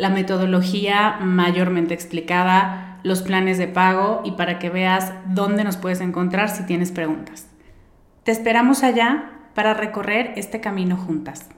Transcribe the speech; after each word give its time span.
la 0.00 0.08
metodología 0.08 1.18
mayormente 1.20 1.92
explicada, 1.92 2.98
los 3.02 3.20
planes 3.20 3.58
de 3.58 3.68
pago 3.68 4.22
y 4.24 4.32
para 4.32 4.58
que 4.58 4.70
veas 4.70 5.12
dónde 5.26 5.62
nos 5.62 5.76
puedes 5.76 6.00
encontrar 6.00 6.48
si 6.48 6.64
tienes 6.64 6.90
preguntas. 6.90 7.46
Te 8.24 8.32
esperamos 8.32 8.82
allá 8.82 9.30
para 9.54 9.74
recorrer 9.74 10.32
este 10.36 10.60
camino 10.60 10.96
juntas. 10.96 11.50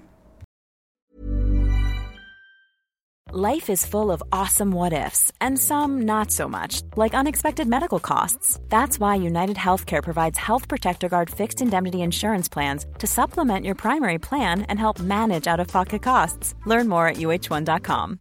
Life 3.35 3.71
is 3.71 3.87
full 3.87 4.11
of 4.11 4.23
awesome 4.31 4.73
what 4.73 4.93
ifs 4.93 5.33
and 5.41 5.59
some 5.59 6.03
not 6.03 6.31
so 6.31 6.49
much, 6.49 6.83
like 6.97 7.15
unexpected 7.15 7.67
medical 7.67 8.01
costs. 8.01 8.59
That's 8.69 8.99
why 8.99 9.15
United 9.15 9.57
Healthcare 9.57 10.03
provides 10.03 10.37
Health 10.37 10.69
Protector 10.69 11.09
Guard 11.09 11.31
fixed 11.31 11.63
indemnity 11.63 12.03
insurance 12.03 12.49
plans 12.49 12.85
to 12.99 13.07
supplement 13.07 13.65
your 13.65 13.77
primary 13.77 14.19
plan 14.19 14.63
and 14.63 14.79
help 14.79 15.01
manage 15.01 15.47
out 15.47 15.61
of 15.61 15.69
pocket 15.69 16.03
costs. 16.03 16.55
Learn 16.67 16.89
more 16.89 17.07
at 17.07 17.17
uh1.com. 17.17 18.19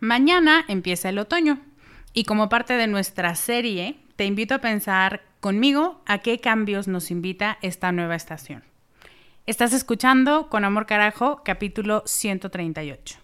Mañana 0.00 0.64
empieza 0.68 1.08
el 1.08 1.18
otoño 1.18 1.58
y 2.12 2.22
como 2.22 2.48
parte 2.48 2.74
de 2.74 2.86
nuestra 2.86 3.34
serie 3.34 3.98
te 4.14 4.26
invito 4.26 4.54
a 4.54 4.60
pensar 4.60 5.22
conmigo 5.40 6.00
a 6.06 6.18
qué 6.18 6.38
cambios 6.38 6.86
nos 6.86 7.10
invita 7.10 7.58
esta 7.62 7.90
nueva 7.90 8.14
estación. 8.14 8.62
Estás 9.46 9.72
escuchando 9.72 10.48
Con 10.50 10.64
Amor 10.64 10.86
Carajo, 10.86 11.42
capítulo 11.44 12.04
138. 12.06 13.18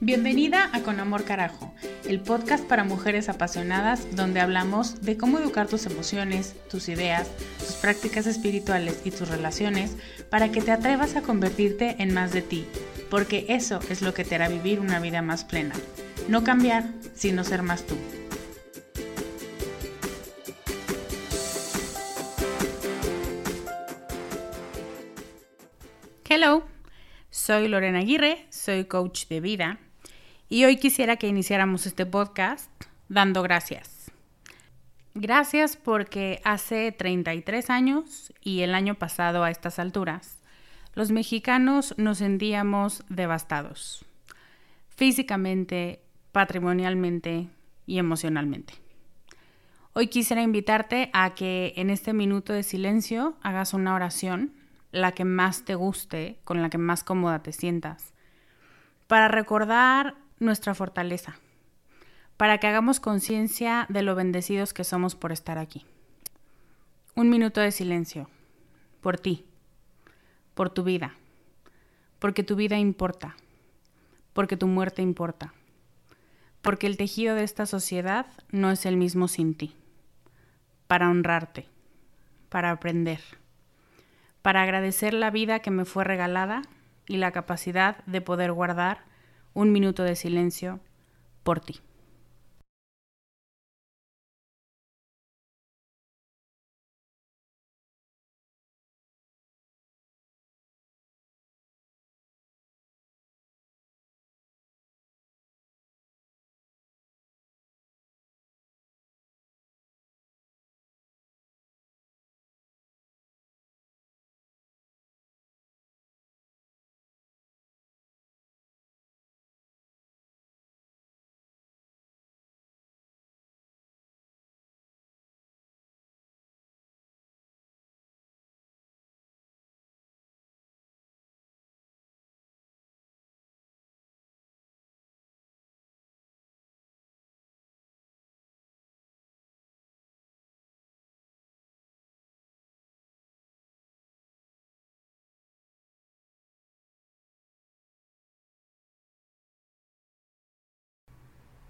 Bienvenida 0.00 0.70
a 0.72 0.80
Con 0.80 0.98
Amor 0.98 1.24
Carajo, 1.24 1.72
el 2.08 2.20
podcast 2.20 2.64
para 2.64 2.84
mujeres 2.84 3.28
apasionadas 3.28 4.16
donde 4.16 4.40
hablamos 4.40 5.02
de 5.02 5.18
cómo 5.18 5.38
educar 5.38 5.68
tus 5.68 5.84
emociones, 5.84 6.56
tus 6.70 6.88
ideas, 6.88 7.28
tus 7.58 7.76
prácticas 7.76 8.26
espirituales 8.26 9.02
y 9.04 9.10
tus 9.10 9.28
relaciones 9.28 9.94
para 10.30 10.50
que 10.50 10.62
te 10.62 10.72
atrevas 10.72 11.16
a 11.16 11.22
convertirte 11.22 11.96
en 11.98 12.14
más 12.14 12.32
de 12.32 12.40
ti, 12.40 12.66
porque 13.10 13.44
eso 13.50 13.80
es 13.90 14.00
lo 14.00 14.14
que 14.14 14.24
te 14.24 14.36
hará 14.36 14.48
vivir 14.48 14.80
una 14.80 15.00
vida 15.00 15.20
más 15.20 15.44
plena. 15.44 15.74
No 16.28 16.44
cambiar, 16.44 16.88
sino 17.14 17.44
ser 17.44 17.62
más 17.62 17.84
tú. 17.86 17.94
Hello, 26.26 26.66
soy 27.28 27.68
Lorena 27.68 27.98
Aguirre, 27.98 28.46
soy 28.50 28.86
coach 28.86 29.26
de 29.28 29.40
vida 29.40 29.78
y 30.48 30.64
hoy 30.64 30.76
quisiera 30.76 31.16
que 31.16 31.28
iniciáramos 31.28 31.86
este 31.86 32.06
podcast 32.06 32.70
dando 33.08 33.42
gracias. 33.42 34.10
Gracias 35.14 35.76
porque 35.76 36.40
hace 36.44 36.92
33 36.92 37.70
años 37.70 38.32
y 38.40 38.60
el 38.60 38.74
año 38.74 38.94
pasado 38.94 39.44
a 39.44 39.50
estas 39.50 39.78
alturas, 39.78 40.38
los 40.94 41.10
mexicanos 41.10 41.94
nos 41.98 42.18
sentíamos 42.18 43.04
devastados, 43.08 44.04
físicamente, 44.88 46.00
patrimonialmente 46.32 47.48
y 47.86 47.98
emocionalmente. 47.98 48.74
Hoy 49.92 50.06
quisiera 50.06 50.42
invitarte 50.42 51.10
a 51.12 51.34
que 51.34 51.74
en 51.76 51.90
este 51.90 52.12
minuto 52.12 52.52
de 52.52 52.62
silencio 52.62 53.36
hagas 53.42 53.74
una 53.74 53.94
oración, 53.94 54.54
la 54.92 55.12
que 55.12 55.24
más 55.24 55.64
te 55.64 55.74
guste, 55.74 56.38
con 56.44 56.62
la 56.62 56.70
que 56.70 56.78
más 56.78 57.04
cómoda 57.04 57.42
te 57.42 57.52
sientas, 57.52 58.14
para 59.08 59.28
recordar 59.28 60.14
nuestra 60.40 60.74
fortaleza, 60.74 61.36
para 62.36 62.58
que 62.58 62.66
hagamos 62.66 63.00
conciencia 63.00 63.86
de 63.88 64.02
lo 64.02 64.14
bendecidos 64.14 64.72
que 64.72 64.84
somos 64.84 65.14
por 65.14 65.32
estar 65.32 65.58
aquí. 65.58 65.84
Un 67.14 67.30
minuto 67.30 67.60
de 67.60 67.72
silencio, 67.72 68.28
por 69.00 69.18
ti, 69.18 69.44
por 70.54 70.70
tu 70.70 70.84
vida, 70.84 71.14
porque 72.18 72.42
tu 72.42 72.56
vida 72.56 72.78
importa, 72.78 73.36
porque 74.32 74.56
tu 74.56 74.66
muerte 74.66 75.02
importa, 75.02 75.52
porque 76.62 76.86
el 76.86 76.96
tejido 76.96 77.34
de 77.34 77.44
esta 77.44 77.66
sociedad 77.66 78.26
no 78.50 78.70
es 78.70 78.86
el 78.86 78.96
mismo 78.96 79.28
sin 79.28 79.54
ti, 79.54 79.74
para 80.86 81.10
honrarte, 81.10 81.66
para 82.48 82.70
aprender, 82.70 83.20
para 84.42 84.62
agradecer 84.62 85.12
la 85.14 85.30
vida 85.30 85.58
que 85.58 85.70
me 85.70 85.84
fue 85.84 86.04
regalada 86.04 86.62
y 87.06 87.16
la 87.16 87.32
capacidad 87.32 88.04
de 88.04 88.20
poder 88.20 88.52
guardar 88.52 89.07
un 89.58 89.72
minuto 89.72 90.04
de 90.04 90.14
silencio 90.14 90.78
por 91.42 91.58
ti. 91.58 91.80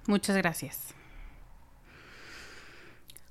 Muchas 0.08 0.38
gracias. 0.38 0.94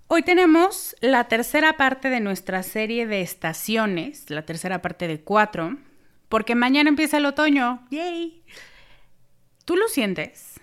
Hoy 0.05 0.21
tenemos 0.21 0.95
la 1.01 1.27
tercera 1.27 1.73
parte 1.73 2.11
de 2.11 2.19
nuestra 2.19 2.61
serie 2.61 3.07
de 3.07 3.21
estaciones, 3.21 4.29
la 4.29 4.43
tercera 4.43 4.79
parte 4.79 5.07
de 5.07 5.19
cuatro, 5.19 5.75
porque 6.29 6.53
mañana 6.53 6.89
empieza 6.89 7.17
el 7.17 7.25
otoño. 7.25 7.83
¡Yay! 7.89 8.43
¿Tú 9.65 9.75
lo 9.75 9.87
sientes? 9.87 10.59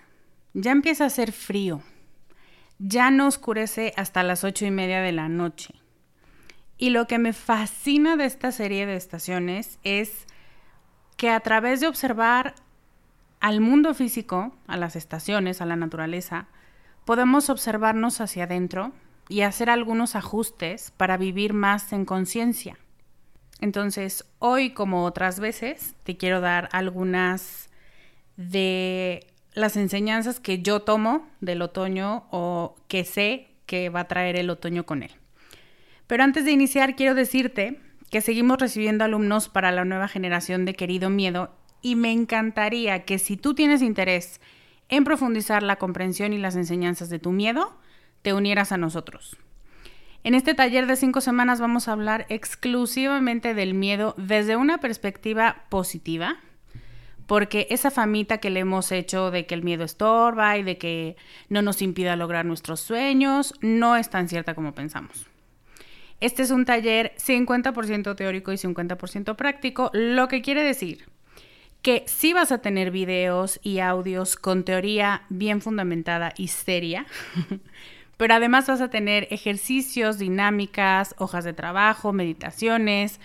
Ya 0.52 0.70
empieza 0.70 1.02
a 1.02 1.08
hacer 1.08 1.32
frío. 1.32 1.82
Ya 2.78 3.10
no 3.10 3.26
oscurece 3.26 3.92
hasta 3.96 4.22
las 4.22 4.44
ocho 4.44 4.64
y 4.64 4.70
media 4.70 5.00
de 5.00 5.10
la 5.10 5.28
noche. 5.28 5.74
Y 6.78 6.90
lo 6.90 7.08
que 7.08 7.18
me 7.18 7.32
fascina 7.32 8.16
de 8.16 8.26
esta 8.26 8.52
serie 8.52 8.86
de 8.86 8.94
estaciones 8.94 9.80
es 9.82 10.26
que 11.16 11.30
a 11.30 11.40
través 11.40 11.80
de 11.80 11.88
observar 11.88 12.54
al 13.44 13.60
mundo 13.60 13.92
físico, 13.92 14.56
a 14.66 14.78
las 14.78 14.96
estaciones, 14.96 15.60
a 15.60 15.66
la 15.66 15.76
naturaleza, 15.76 16.46
podemos 17.04 17.50
observarnos 17.50 18.22
hacia 18.22 18.44
adentro 18.44 18.92
y 19.28 19.42
hacer 19.42 19.68
algunos 19.68 20.16
ajustes 20.16 20.92
para 20.96 21.18
vivir 21.18 21.52
más 21.52 21.92
en 21.92 22.06
conciencia. 22.06 22.78
Entonces, 23.60 24.24
hoy, 24.38 24.70
como 24.70 25.04
otras 25.04 25.40
veces, 25.40 25.94
te 26.04 26.16
quiero 26.16 26.40
dar 26.40 26.70
algunas 26.72 27.68
de 28.38 29.26
las 29.52 29.76
enseñanzas 29.76 30.40
que 30.40 30.62
yo 30.62 30.80
tomo 30.80 31.28
del 31.42 31.60
otoño 31.60 32.26
o 32.30 32.76
que 32.88 33.04
sé 33.04 33.48
que 33.66 33.90
va 33.90 34.00
a 34.00 34.08
traer 34.08 34.36
el 34.36 34.48
otoño 34.48 34.86
con 34.86 35.02
él. 35.02 35.10
Pero 36.06 36.24
antes 36.24 36.46
de 36.46 36.52
iniciar, 36.52 36.96
quiero 36.96 37.14
decirte 37.14 37.78
que 38.10 38.22
seguimos 38.22 38.56
recibiendo 38.56 39.04
alumnos 39.04 39.50
para 39.50 39.70
la 39.70 39.84
nueva 39.84 40.08
generación 40.08 40.64
de 40.64 40.72
Querido 40.72 41.10
Miedo 41.10 41.50
y 41.84 41.96
me 41.96 42.10
encantaría 42.10 43.04
que 43.04 43.18
si 43.18 43.36
tú 43.36 43.52
tienes 43.52 43.82
interés 43.82 44.40
en 44.88 45.04
profundizar 45.04 45.62
la 45.62 45.76
comprensión 45.76 46.32
y 46.32 46.38
las 46.38 46.56
enseñanzas 46.56 47.10
de 47.10 47.18
tu 47.18 47.30
miedo, 47.30 47.76
te 48.22 48.32
unieras 48.32 48.72
a 48.72 48.78
nosotros. 48.78 49.36
En 50.24 50.34
este 50.34 50.54
taller 50.54 50.86
de 50.86 50.96
cinco 50.96 51.20
semanas 51.20 51.60
vamos 51.60 51.86
a 51.86 51.92
hablar 51.92 52.24
exclusivamente 52.30 53.52
del 53.52 53.74
miedo 53.74 54.14
desde 54.16 54.56
una 54.56 54.78
perspectiva 54.78 55.66
positiva, 55.68 56.38
porque 57.26 57.66
esa 57.68 57.90
famita 57.90 58.38
que 58.38 58.48
le 58.48 58.60
hemos 58.60 58.90
hecho 58.90 59.30
de 59.30 59.44
que 59.44 59.54
el 59.54 59.62
miedo 59.62 59.84
estorba 59.84 60.56
y 60.56 60.62
de 60.62 60.78
que 60.78 61.16
no 61.50 61.60
nos 61.60 61.82
impida 61.82 62.16
lograr 62.16 62.46
nuestros 62.46 62.80
sueños 62.80 63.52
no 63.60 63.96
es 63.96 64.08
tan 64.08 64.30
cierta 64.30 64.54
como 64.54 64.72
pensamos. 64.72 65.26
Este 66.20 66.42
es 66.42 66.50
un 66.50 66.64
taller 66.64 67.12
50% 67.18 68.16
teórico 68.16 68.52
y 68.52 68.56
50% 68.56 69.36
práctico, 69.36 69.90
lo 69.92 70.28
que 70.28 70.40
quiere 70.40 70.62
decir 70.62 71.12
que 71.84 72.02
sí 72.06 72.32
vas 72.32 72.50
a 72.50 72.62
tener 72.62 72.90
videos 72.90 73.60
y 73.62 73.80
audios 73.80 74.36
con 74.36 74.64
teoría 74.64 75.24
bien 75.28 75.60
fundamentada 75.60 76.32
y 76.34 76.48
seria, 76.48 77.04
pero 78.16 78.32
además 78.32 78.66
vas 78.66 78.80
a 78.80 78.88
tener 78.88 79.28
ejercicios, 79.30 80.16
dinámicas, 80.16 81.14
hojas 81.18 81.44
de 81.44 81.52
trabajo, 81.52 82.14
meditaciones 82.14 83.20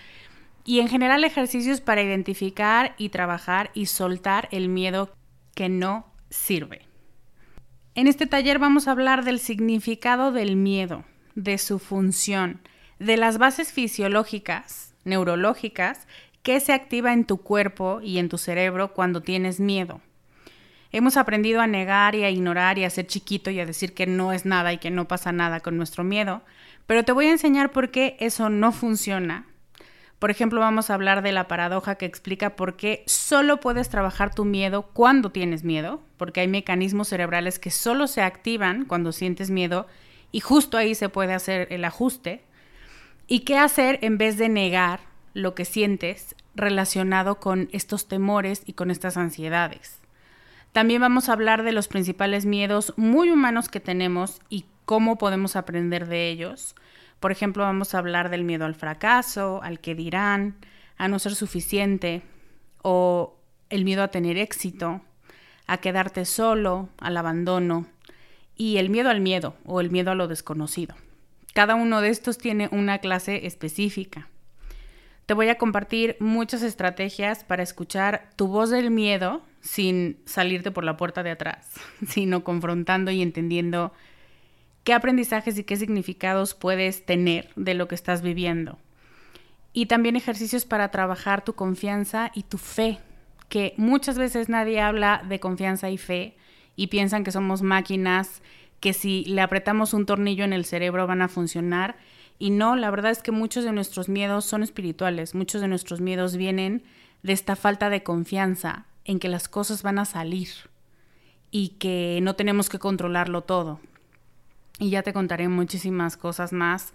y 0.66 0.80
en 0.80 0.88
general 0.88 1.24
ejercicios 1.24 1.80
para 1.80 2.02
identificar 2.02 2.94
y 2.98 3.08
trabajar 3.08 3.70
y 3.72 3.86
soltar 3.86 4.46
el 4.52 4.68
miedo 4.68 5.10
que 5.54 5.70
no 5.70 6.12
sirve. 6.28 6.82
En 7.94 8.08
este 8.08 8.26
taller 8.26 8.58
vamos 8.58 8.88
a 8.88 8.90
hablar 8.90 9.24
del 9.24 9.38
significado 9.38 10.32
del 10.32 10.56
miedo, 10.56 11.04
de 11.34 11.56
su 11.56 11.78
función, 11.78 12.60
de 12.98 13.16
las 13.16 13.38
bases 13.38 13.72
fisiológicas, 13.72 14.94
neurológicas, 15.04 16.06
que 16.42 16.60
se 16.60 16.72
activa 16.72 17.12
en 17.12 17.24
tu 17.24 17.38
cuerpo 17.38 18.00
y 18.02 18.18
en 18.18 18.28
tu 18.28 18.38
cerebro 18.38 18.94
cuando 18.94 19.22
tienes 19.22 19.60
miedo. 19.60 20.00
Hemos 20.92 21.16
aprendido 21.16 21.60
a 21.60 21.66
negar 21.66 22.14
y 22.14 22.24
a 22.24 22.30
ignorar 22.30 22.78
y 22.78 22.84
a 22.84 22.90
ser 22.90 23.06
chiquito 23.06 23.50
y 23.50 23.60
a 23.60 23.66
decir 23.66 23.94
que 23.94 24.06
no 24.06 24.32
es 24.32 24.44
nada 24.44 24.72
y 24.72 24.78
que 24.78 24.90
no 24.90 25.06
pasa 25.06 25.30
nada 25.30 25.60
con 25.60 25.76
nuestro 25.76 26.02
miedo, 26.02 26.42
pero 26.86 27.04
te 27.04 27.12
voy 27.12 27.26
a 27.26 27.32
enseñar 27.32 27.70
por 27.70 27.90
qué 27.90 28.16
eso 28.18 28.50
no 28.50 28.72
funciona. 28.72 29.46
Por 30.18 30.30
ejemplo, 30.30 30.60
vamos 30.60 30.90
a 30.90 30.94
hablar 30.94 31.22
de 31.22 31.32
la 31.32 31.48
paradoja 31.48 31.94
que 31.94 32.04
explica 32.04 32.56
por 32.56 32.76
qué 32.76 33.04
solo 33.06 33.60
puedes 33.60 33.88
trabajar 33.88 34.34
tu 34.34 34.44
miedo 34.44 34.90
cuando 34.92 35.30
tienes 35.30 35.64
miedo, 35.64 36.02
porque 36.16 36.40
hay 36.40 36.48
mecanismos 36.48 37.08
cerebrales 37.08 37.58
que 37.58 37.70
solo 37.70 38.06
se 38.06 38.22
activan 38.22 38.84
cuando 38.84 39.12
sientes 39.12 39.50
miedo 39.50 39.86
y 40.32 40.40
justo 40.40 40.76
ahí 40.76 40.94
se 40.94 41.08
puede 41.08 41.32
hacer 41.32 41.68
el 41.70 41.84
ajuste. 41.84 42.42
¿Y 43.28 43.40
qué 43.40 43.56
hacer 43.56 43.98
en 44.02 44.18
vez 44.18 44.36
de 44.36 44.48
negar 44.48 45.09
lo 45.34 45.54
que 45.54 45.64
sientes 45.64 46.34
relacionado 46.54 47.40
con 47.40 47.68
estos 47.72 48.08
temores 48.08 48.62
y 48.66 48.72
con 48.72 48.90
estas 48.90 49.16
ansiedades? 49.16 49.98
También 50.72 51.00
vamos 51.00 51.28
a 51.28 51.32
hablar 51.32 51.62
de 51.62 51.72
los 51.72 51.88
principales 51.88 52.46
miedos 52.46 52.94
muy 52.96 53.30
humanos 53.30 53.68
que 53.68 53.80
tenemos 53.80 54.40
y 54.48 54.66
cómo 54.84 55.18
podemos 55.18 55.56
aprender 55.56 56.06
de 56.06 56.30
ellos. 56.30 56.74
Por 57.18 57.32
ejemplo, 57.32 57.64
vamos 57.64 57.94
a 57.94 57.98
hablar 57.98 58.30
del 58.30 58.44
miedo 58.44 58.64
al 58.64 58.74
fracaso, 58.74 59.60
al 59.62 59.80
que 59.80 59.94
dirán, 59.94 60.56
a 60.96 61.08
no 61.08 61.18
ser 61.18 61.34
suficiente, 61.34 62.22
o 62.82 63.36
el 63.68 63.84
miedo 63.84 64.02
a 64.02 64.08
tener 64.08 64.36
éxito, 64.36 65.00
a 65.66 65.78
quedarte 65.78 66.24
solo, 66.24 66.88
al 66.98 67.16
abandono, 67.16 67.86
y 68.56 68.76
el 68.76 68.90
miedo 68.90 69.10
al 69.10 69.20
miedo 69.20 69.56
o 69.64 69.80
el 69.80 69.90
miedo 69.90 70.10
a 70.10 70.14
lo 70.14 70.28
desconocido. 70.28 70.94
Cada 71.54 71.74
uno 71.74 72.00
de 72.00 72.10
estos 72.10 72.38
tiene 72.38 72.68
una 72.72 72.98
clase 72.98 73.46
específica. 73.46 74.28
Te 75.30 75.34
voy 75.34 75.48
a 75.48 75.58
compartir 75.58 76.16
muchas 76.18 76.60
estrategias 76.62 77.44
para 77.44 77.62
escuchar 77.62 78.30
tu 78.34 78.48
voz 78.48 78.68
del 78.70 78.90
miedo 78.90 79.42
sin 79.60 80.18
salirte 80.24 80.72
por 80.72 80.82
la 80.82 80.96
puerta 80.96 81.22
de 81.22 81.30
atrás, 81.30 81.70
sino 82.08 82.42
confrontando 82.42 83.12
y 83.12 83.22
entendiendo 83.22 83.92
qué 84.82 84.92
aprendizajes 84.92 85.56
y 85.56 85.62
qué 85.62 85.76
significados 85.76 86.54
puedes 86.54 87.06
tener 87.06 87.48
de 87.54 87.74
lo 87.74 87.86
que 87.86 87.94
estás 87.94 88.22
viviendo. 88.22 88.76
Y 89.72 89.86
también 89.86 90.16
ejercicios 90.16 90.64
para 90.64 90.90
trabajar 90.90 91.44
tu 91.44 91.52
confianza 91.52 92.32
y 92.34 92.42
tu 92.42 92.58
fe, 92.58 92.98
que 93.48 93.74
muchas 93.76 94.18
veces 94.18 94.48
nadie 94.48 94.80
habla 94.80 95.22
de 95.28 95.38
confianza 95.38 95.90
y 95.90 95.96
fe 95.96 96.36
y 96.74 96.88
piensan 96.88 97.22
que 97.22 97.30
somos 97.30 97.62
máquinas 97.62 98.42
que 98.80 98.92
si 98.94 99.24
le 99.26 99.42
apretamos 99.42 99.94
un 99.94 100.06
tornillo 100.06 100.42
en 100.42 100.52
el 100.52 100.64
cerebro 100.64 101.06
van 101.06 101.22
a 101.22 101.28
funcionar 101.28 101.94
y 102.40 102.48
no, 102.48 102.74
la 102.74 102.90
verdad 102.90 103.12
es 103.12 103.22
que 103.22 103.32
muchos 103.32 103.64
de 103.64 103.72
nuestros 103.72 104.08
miedos 104.08 104.46
son 104.46 104.62
espirituales, 104.62 105.34
muchos 105.34 105.60
de 105.60 105.68
nuestros 105.68 106.00
miedos 106.00 106.36
vienen 106.36 106.82
de 107.22 107.34
esta 107.34 107.54
falta 107.54 107.90
de 107.90 108.02
confianza 108.02 108.86
en 109.04 109.18
que 109.18 109.28
las 109.28 109.46
cosas 109.46 109.82
van 109.82 109.98
a 109.98 110.06
salir 110.06 110.48
y 111.50 111.76
que 111.78 112.18
no 112.22 112.36
tenemos 112.36 112.70
que 112.70 112.78
controlarlo 112.78 113.42
todo. 113.42 113.78
Y 114.78 114.88
ya 114.88 115.02
te 115.02 115.12
contaré 115.12 115.48
muchísimas 115.48 116.16
cosas 116.16 116.54
más 116.54 116.94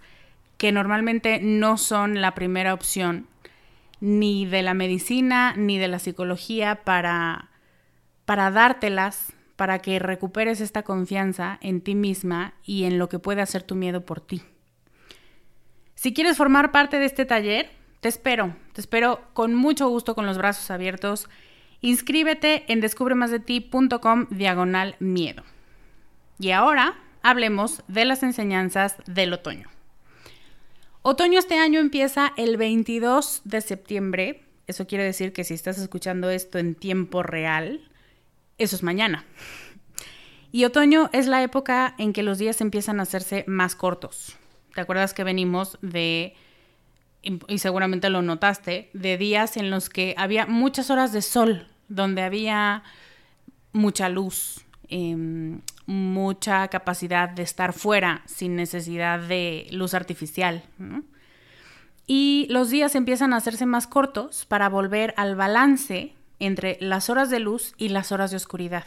que 0.58 0.72
normalmente 0.72 1.38
no 1.40 1.78
son 1.78 2.20
la 2.20 2.34
primera 2.34 2.74
opción 2.74 3.28
ni 4.00 4.46
de 4.46 4.62
la 4.62 4.74
medicina 4.74 5.54
ni 5.56 5.78
de 5.78 5.86
la 5.86 6.00
psicología 6.00 6.82
para, 6.82 7.50
para 8.24 8.50
dártelas, 8.50 9.32
para 9.54 9.78
que 9.78 10.00
recuperes 10.00 10.60
esta 10.60 10.82
confianza 10.82 11.56
en 11.60 11.82
ti 11.82 11.94
misma 11.94 12.54
y 12.64 12.82
en 12.82 12.98
lo 12.98 13.08
que 13.08 13.20
puede 13.20 13.42
hacer 13.42 13.62
tu 13.62 13.76
miedo 13.76 14.04
por 14.04 14.20
ti. 14.20 14.42
Si 15.96 16.12
quieres 16.12 16.36
formar 16.36 16.72
parte 16.72 16.98
de 16.98 17.06
este 17.06 17.24
taller, 17.24 17.70
te 18.00 18.08
espero, 18.08 18.54
te 18.74 18.82
espero 18.82 19.22
con 19.32 19.54
mucho 19.54 19.88
gusto 19.88 20.14
con 20.14 20.26
los 20.26 20.36
brazos 20.36 20.70
abiertos. 20.70 21.28
Inscríbete 21.80 22.70
en 22.70 22.80
descubremasdeti.com 22.80 24.26
diagonal 24.30 24.96
miedo. 25.00 25.42
Y 26.38 26.50
ahora 26.50 26.98
hablemos 27.22 27.82
de 27.88 28.04
las 28.04 28.22
enseñanzas 28.22 28.96
del 29.06 29.32
otoño. 29.32 29.68
Otoño 31.00 31.38
este 31.38 31.58
año 31.58 31.80
empieza 31.80 32.32
el 32.36 32.58
22 32.58 33.40
de 33.44 33.60
septiembre. 33.62 34.42
Eso 34.66 34.86
quiere 34.86 35.04
decir 35.04 35.32
que 35.32 35.44
si 35.44 35.54
estás 35.54 35.78
escuchando 35.78 36.28
esto 36.28 36.58
en 36.58 36.74
tiempo 36.74 37.22
real, 37.22 37.88
eso 38.58 38.76
es 38.76 38.82
mañana. 38.82 39.24
Y 40.52 40.64
otoño 40.64 41.08
es 41.14 41.26
la 41.26 41.42
época 41.42 41.94
en 41.96 42.12
que 42.12 42.22
los 42.22 42.36
días 42.36 42.60
empiezan 42.60 43.00
a 43.00 43.04
hacerse 43.04 43.44
más 43.46 43.74
cortos. 43.74 44.36
¿Te 44.76 44.82
acuerdas 44.82 45.14
que 45.14 45.24
venimos 45.24 45.78
de, 45.80 46.34
y 47.22 47.58
seguramente 47.60 48.10
lo 48.10 48.20
notaste, 48.20 48.90
de 48.92 49.16
días 49.16 49.56
en 49.56 49.70
los 49.70 49.88
que 49.88 50.14
había 50.18 50.44
muchas 50.44 50.90
horas 50.90 51.14
de 51.14 51.22
sol, 51.22 51.66
donde 51.88 52.20
había 52.20 52.82
mucha 53.72 54.10
luz, 54.10 54.66
em, 54.88 55.62
mucha 55.86 56.68
capacidad 56.68 57.30
de 57.30 57.42
estar 57.42 57.72
fuera 57.72 58.20
sin 58.26 58.54
necesidad 58.54 59.18
de 59.18 59.66
luz 59.70 59.94
artificial. 59.94 60.62
Y 62.06 62.46
los 62.50 62.68
días 62.68 62.96
empiezan 62.96 63.32
a 63.32 63.38
hacerse 63.38 63.64
más 63.64 63.86
cortos 63.86 64.44
para 64.44 64.68
volver 64.68 65.14
al 65.16 65.36
balance 65.36 66.12
entre 66.38 66.76
las 66.82 67.08
horas 67.08 67.30
de 67.30 67.40
luz 67.40 67.72
y 67.78 67.88
las 67.88 68.12
horas 68.12 68.30
de 68.30 68.36
oscuridad. 68.36 68.84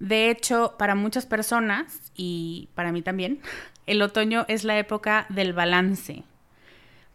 De 0.00 0.30
hecho, 0.30 0.74
para 0.80 0.96
muchas 0.96 1.26
personas, 1.26 2.10
y 2.16 2.70
para 2.74 2.90
mí 2.90 3.02
también, 3.02 3.40
el 3.88 4.02
otoño 4.02 4.44
es 4.48 4.64
la 4.64 4.78
época 4.78 5.26
del 5.28 5.52
balance. 5.52 6.24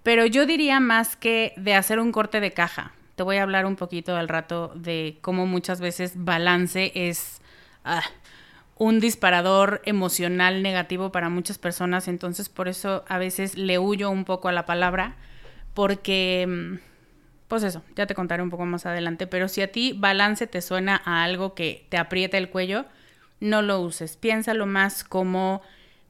Pero 0.04 0.26
yo 0.26 0.46
diría 0.46 0.80
más 0.80 1.16
que 1.16 1.54
de 1.56 1.76
hacer 1.76 2.00
un 2.00 2.12
corte 2.12 2.40
de 2.40 2.52
caja. 2.52 2.92
Te 3.16 3.24
voy 3.24 3.38
a 3.38 3.44
hablar 3.44 3.66
un 3.66 3.76
poquito 3.76 4.16
al 4.16 4.28
rato 4.28 4.72
de 4.76 5.18
cómo 5.22 5.46
muchas 5.46 5.80
veces 5.80 6.14
balance 6.16 6.92
es 6.94 7.42
ah, 7.86 8.04
un 8.76 9.00
disparador 9.00 9.82
emocional 9.86 10.62
negativo 10.62 11.12
para 11.12 11.30
muchas 11.30 11.58
personas. 11.58 12.08
Entonces 12.08 12.50
por 12.50 12.68
eso 12.68 13.06
a 13.08 13.18
veces 13.18 13.58
le 13.58 13.80
huyo 13.80 14.10
un 14.10 14.26
poco 14.26 14.50
a 14.50 14.52
la 14.52 14.66
palabra 14.66 15.16
porque, 15.74 16.80
pues 17.48 17.64
eso, 17.64 17.82
ya 17.96 18.06
te 18.06 18.16
contaré 18.16 18.44
un 18.44 18.50
poco 18.50 18.66
más 18.66 18.86
adelante, 18.86 19.26
pero 19.26 19.48
si 19.48 19.62
a 19.62 19.72
ti 19.72 19.94
balance 19.94 20.46
te 20.48 20.62
suena 20.62 21.02
a 21.06 21.24
algo 21.24 21.56
que 21.56 21.88
te 21.90 21.98
aprieta 21.98 22.38
el 22.38 22.50
cuello, 22.50 22.86
no 23.40 23.62
lo 23.62 23.80
uses. 23.80 24.18
Piénsalo 24.18 24.66
más 24.66 25.04
como 25.04 25.62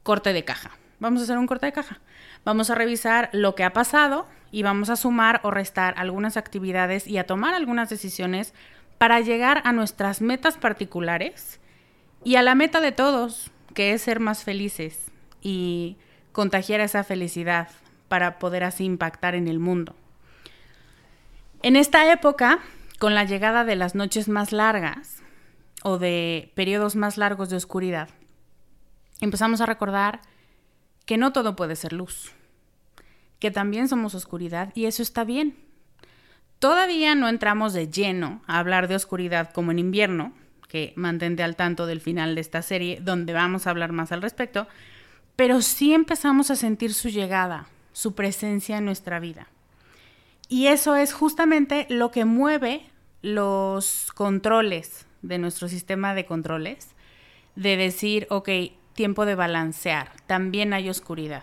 corte 0.04 0.32
de 0.32 0.44
caja. 0.44 0.70
Vamos 1.00 1.20
a 1.20 1.24
hacer 1.24 1.38
un 1.38 1.48
corte 1.48 1.66
de 1.66 1.72
caja. 1.72 1.98
Vamos 2.44 2.70
a 2.70 2.76
revisar 2.76 3.30
lo 3.32 3.56
que 3.56 3.64
ha 3.64 3.72
pasado 3.72 4.28
y 4.52 4.62
vamos 4.62 4.90
a 4.90 4.96
sumar 4.96 5.40
o 5.42 5.50
restar 5.50 5.94
algunas 5.96 6.36
actividades 6.36 7.08
y 7.08 7.18
a 7.18 7.26
tomar 7.26 7.54
algunas 7.54 7.90
decisiones 7.90 8.54
para 8.98 9.18
llegar 9.20 9.62
a 9.64 9.72
nuestras 9.72 10.20
metas 10.20 10.56
particulares 10.56 11.58
y 12.22 12.36
a 12.36 12.42
la 12.42 12.54
meta 12.54 12.80
de 12.80 12.92
todos, 12.92 13.50
que 13.74 13.92
es 13.92 14.02
ser 14.02 14.20
más 14.20 14.44
felices 14.44 15.10
y 15.42 15.96
contagiar 16.32 16.80
esa 16.80 17.02
felicidad 17.02 17.68
para 18.08 18.38
poder 18.38 18.62
así 18.64 18.84
impactar 18.84 19.34
en 19.34 19.48
el 19.48 19.58
mundo. 19.58 19.96
En 21.62 21.76
esta 21.76 22.12
época, 22.12 22.60
con 22.98 23.14
la 23.14 23.24
llegada 23.24 23.64
de 23.64 23.76
las 23.76 23.94
noches 23.94 24.28
más 24.28 24.52
largas 24.52 25.22
o 25.82 25.98
de 25.98 26.52
periodos 26.54 26.94
más 26.94 27.18
largos 27.18 27.50
de 27.50 27.56
oscuridad, 27.56 28.08
empezamos 29.24 29.60
a 29.60 29.66
recordar 29.66 30.20
que 31.06 31.16
no 31.16 31.32
todo 31.32 31.56
puede 31.56 31.76
ser 31.76 31.92
luz, 31.92 32.32
que 33.38 33.50
también 33.50 33.88
somos 33.88 34.14
oscuridad 34.14 34.72
y 34.74 34.86
eso 34.86 35.02
está 35.02 35.24
bien. 35.24 35.56
Todavía 36.58 37.14
no 37.14 37.28
entramos 37.28 37.72
de 37.72 37.88
lleno 37.88 38.42
a 38.46 38.58
hablar 38.58 38.88
de 38.88 38.96
oscuridad 38.96 39.52
como 39.52 39.70
en 39.70 39.78
invierno, 39.78 40.32
que 40.68 40.92
mantente 40.96 41.42
al 41.42 41.56
tanto 41.56 41.86
del 41.86 42.00
final 42.00 42.34
de 42.34 42.40
esta 42.40 42.62
serie, 42.62 43.00
donde 43.02 43.32
vamos 43.32 43.66
a 43.66 43.70
hablar 43.70 43.92
más 43.92 44.12
al 44.12 44.22
respecto, 44.22 44.66
pero 45.36 45.62
sí 45.62 45.92
empezamos 45.92 46.50
a 46.50 46.56
sentir 46.56 46.94
su 46.94 47.08
llegada, 47.08 47.66
su 47.92 48.14
presencia 48.14 48.78
en 48.78 48.84
nuestra 48.84 49.20
vida. 49.20 49.48
Y 50.48 50.68
eso 50.68 50.96
es 50.96 51.12
justamente 51.12 51.86
lo 51.90 52.10
que 52.10 52.24
mueve 52.24 52.90
los 53.22 54.10
controles 54.14 55.06
de 55.22 55.38
nuestro 55.38 55.68
sistema 55.68 56.14
de 56.14 56.26
controles, 56.26 56.94
de 57.56 57.76
decir, 57.76 58.26
ok, 58.30 58.48
tiempo 58.94 59.26
de 59.26 59.34
balancear, 59.34 60.12
también 60.26 60.72
hay 60.72 60.88
oscuridad. 60.88 61.42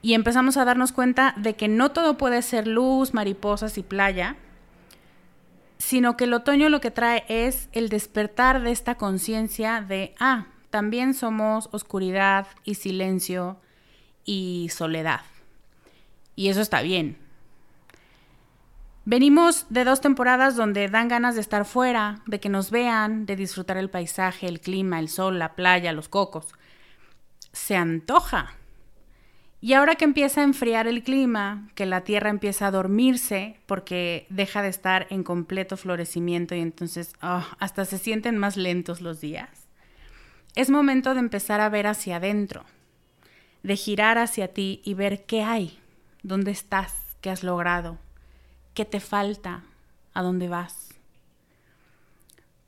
Y 0.00 0.14
empezamos 0.14 0.56
a 0.56 0.64
darnos 0.64 0.92
cuenta 0.92 1.34
de 1.36 1.54
que 1.54 1.68
no 1.68 1.92
todo 1.92 2.18
puede 2.18 2.42
ser 2.42 2.66
luz, 2.66 3.14
mariposas 3.14 3.78
y 3.78 3.82
playa, 3.82 4.36
sino 5.78 6.16
que 6.16 6.24
el 6.24 6.34
otoño 6.34 6.68
lo 6.68 6.80
que 6.80 6.90
trae 6.90 7.24
es 7.28 7.68
el 7.72 7.88
despertar 7.88 8.62
de 8.62 8.72
esta 8.72 8.96
conciencia 8.96 9.80
de, 9.80 10.14
ah, 10.18 10.46
también 10.70 11.14
somos 11.14 11.68
oscuridad 11.72 12.46
y 12.64 12.76
silencio 12.76 13.58
y 14.24 14.70
soledad. 14.72 15.20
Y 16.34 16.48
eso 16.48 16.60
está 16.60 16.82
bien. 16.82 17.21
Venimos 19.04 19.66
de 19.68 19.84
dos 19.84 20.00
temporadas 20.00 20.54
donde 20.54 20.88
dan 20.88 21.08
ganas 21.08 21.34
de 21.34 21.40
estar 21.40 21.64
fuera, 21.64 22.20
de 22.26 22.38
que 22.38 22.48
nos 22.48 22.70
vean, 22.70 23.26
de 23.26 23.34
disfrutar 23.34 23.76
el 23.76 23.90
paisaje, 23.90 24.46
el 24.46 24.60
clima, 24.60 25.00
el 25.00 25.08
sol, 25.08 25.40
la 25.40 25.56
playa, 25.56 25.92
los 25.92 26.08
cocos. 26.08 26.46
Se 27.52 27.74
antoja. 27.74 28.54
Y 29.60 29.72
ahora 29.72 29.96
que 29.96 30.04
empieza 30.04 30.40
a 30.40 30.44
enfriar 30.44 30.86
el 30.86 31.02
clima, 31.02 31.68
que 31.74 31.84
la 31.84 32.02
tierra 32.02 32.30
empieza 32.30 32.68
a 32.68 32.70
dormirse 32.70 33.58
porque 33.66 34.26
deja 34.30 34.62
de 34.62 34.68
estar 34.68 35.06
en 35.10 35.24
completo 35.24 35.76
florecimiento 35.76 36.54
y 36.54 36.60
entonces 36.60 37.14
ah, 37.20 37.56
hasta 37.58 37.84
se 37.84 37.98
sienten 37.98 38.38
más 38.38 38.56
lentos 38.56 39.00
los 39.00 39.20
días, 39.20 39.68
es 40.56 40.68
momento 40.68 41.14
de 41.14 41.20
empezar 41.20 41.60
a 41.60 41.68
ver 41.68 41.86
hacia 41.86 42.16
adentro, 42.16 42.64
de 43.62 43.76
girar 43.76 44.18
hacia 44.18 44.48
ti 44.48 44.82
y 44.84 44.94
ver 44.94 45.26
qué 45.26 45.42
hay, 45.44 45.78
dónde 46.24 46.50
estás, 46.50 47.16
qué 47.20 47.30
has 47.30 47.44
logrado, 47.44 47.98
qué 48.74 48.84
te 48.84 49.00
falta, 49.00 49.64
a 50.14 50.22
dónde 50.22 50.48
vas. 50.48 50.94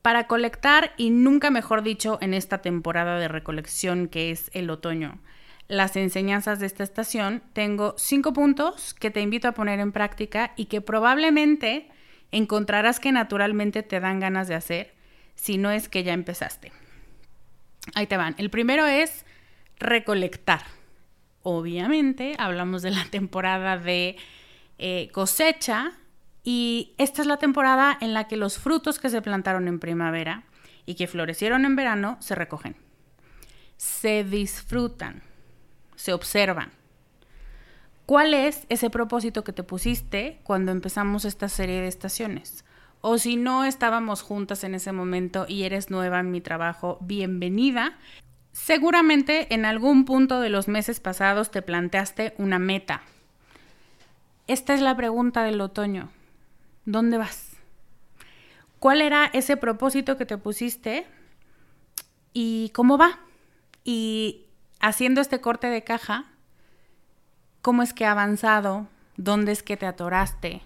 Para 0.03 0.27
colectar, 0.27 0.93
y 0.97 1.11
nunca 1.11 1.51
mejor 1.51 1.83
dicho 1.83 2.19
en 2.21 2.35
esta 2.35 2.59
temporada 2.59 3.19
de 3.19 3.29
recolección 3.29 4.09
que 4.09 4.31
es 4.31 4.51
el 4.53 4.69
otoño, 4.71 5.19
las 5.67 5.97
enseñanzas 5.97 6.61
de 6.61 6.67
esta 6.67 6.85
estación, 6.85 7.43
tengo 7.55 7.95
cinco 7.97 8.35
puntos 8.35 8.93
que 8.93 9.11
te 9.11 9.23
invito 9.23 9.49
a 9.49 9.53
poner 9.53 9.81
en 9.81 9.93
práctica 9.93 10.53
y 10.57 10.67
que 10.67 10.83
probablemente 10.83 11.89
encontrarás 12.33 13.01
que 13.01 13.13
naturalmente 13.13 13.83
te 13.83 14.01
dan 14.01 14.21
ganas 14.21 14.47
de 14.47 14.57
hacer, 14.57 14.95
si 15.37 15.57
no 15.57 15.71
es 15.71 15.89
que 15.89 16.03
ya 16.03 16.13
empezaste. 16.13 16.71
Ahí 17.95 18.07
te 18.07 18.17
van. 18.17 18.35
El 18.39 18.51
primero 18.51 18.87
es 18.87 19.25
recolectar. 19.79 20.63
Obviamente, 21.43 22.35
hablamos 22.39 22.83
de 22.83 22.91
la 22.91 23.05
temporada 23.11 23.79
de 23.79 24.17
eh, 24.79 25.09
cosecha 25.13 25.93
y 26.43 26.95
esta 26.99 27.23
es 27.23 27.29
la 27.29 27.39
temporada 27.39 27.97
en 28.01 28.13
la 28.13 28.29
que 28.29 28.37
los 28.37 28.59
frutos 28.59 28.99
que 28.99 29.09
se 29.09 29.23
plantaron 29.23 29.67
en 29.69 29.81
primavera 29.81 30.45
y 30.87 30.95
que 30.95 31.07
florecieron 31.07 31.65
en 31.65 31.77
verano 31.77 32.19
se 32.21 32.35
recogen. 32.35 32.77
Se 33.77 34.25
disfrutan, 34.25 35.23
se 35.97 36.13
observan. 36.13 36.73
¿Cuál 38.07 38.35
es 38.35 38.67
ese 38.69 38.91
propósito 38.91 39.45
que 39.45 39.55
te 39.55 39.63
pusiste 39.63 40.41
cuando 40.43 40.73
empezamos 40.73 41.25
esta 41.25 41.49
serie 41.49 41.81
de 41.81 41.89
estaciones? 41.89 42.65
O 43.01 43.17
si 43.17 43.37
no 43.37 43.65
estábamos 43.65 44.21
juntas 44.21 44.65
en 44.65 44.75
ese 44.75 44.93
momento 44.93 45.47
y 45.49 45.63
eres 45.63 45.91
nueva 45.91 46.21
en 46.21 46.31
mi 46.31 46.43
trabajo, 46.43 46.99
bienvenida. 47.01 47.97
Seguramente 48.53 49.53
en 49.55 49.65
algún 49.65 50.05
punto 50.05 50.41
de 50.41 50.51
los 50.51 50.69
meses 50.69 51.01
pasados 51.01 51.51
te 51.51 51.63
planteaste 51.63 52.35
una 52.37 52.59
meta, 52.59 53.03
esta 54.47 54.75
es 54.75 54.81
la 54.81 54.97
pregunta 54.97 55.43
del 55.43 55.61
otoño. 55.61 56.11
¿Dónde 56.85 57.19
vas? 57.19 57.57
¿Cuál 58.79 59.01
era 59.01 59.27
ese 59.33 59.57
propósito 59.57 60.17
que 60.17 60.27
te 60.27 60.37
pusiste? 60.37 61.07
¿Y 62.33 62.71
cómo 62.75 62.99
va? 62.99 63.21
Y 63.85 64.47
haciendo 64.81 65.21
este 65.21 65.41
corte 65.41 65.69
de 65.69 65.85
caja, 65.85 66.27
¿cómo 67.63 67.83
es 67.83 67.95
que 67.95 68.05
ha 68.05 68.13
avanzado? 68.13 68.89
¿Dónde 69.17 69.53
es 69.53 69.63
que 69.63 69.77
te 69.77 69.87
atoraste? 69.87 70.63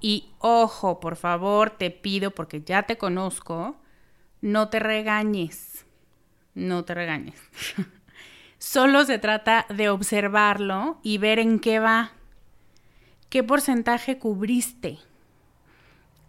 Y 0.00 0.30
ojo, 0.38 1.00
por 1.00 1.16
favor, 1.16 1.70
te 1.70 1.90
pido, 1.90 2.30
porque 2.30 2.62
ya 2.62 2.84
te 2.84 2.96
conozco, 2.96 3.76
no 4.40 4.68
te 4.68 4.78
regañes. 4.78 5.84
No 6.54 6.84
te 6.84 6.94
regañes. 6.94 7.40
Solo 8.58 9.04
se 9.04 9.18
trata 9.18 9.66
de 9.68 9.88
observarlo 9.88 10.98
y 11.02 11.18
ver 11.18 11.38
en 11.38 11.58
qué 11.58 11.80
va. 11.80 12.12
¿Qué 13.30 13.44
porcentaje 13.44 14.18
cubriste? 14.18 14.98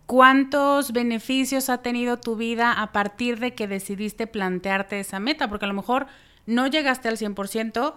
¿Cuántos 0.06 0.94
beneficios 0.94 1.70
ha 1.70 1.82
tenido 1.82 2.18
tu 2.18 2.36
vida 2.36 2.80
a 2.80 2.92
partir 2.92 3.40
de 3.40 3.56
que 3.56 3.68
decidiste 3.68 4.28
plantearte 4.28 5.00
esa 5.00 5.20
meta? 5.20 5.50
Porque 5.50 5.66
a 5.66 5.68
lo 5.68 5.74
mejor 5.74 6.06
no 6.46 6.68
llegaste 6.68 7.08
al 7.08 7.18
100%, 7.18 7.96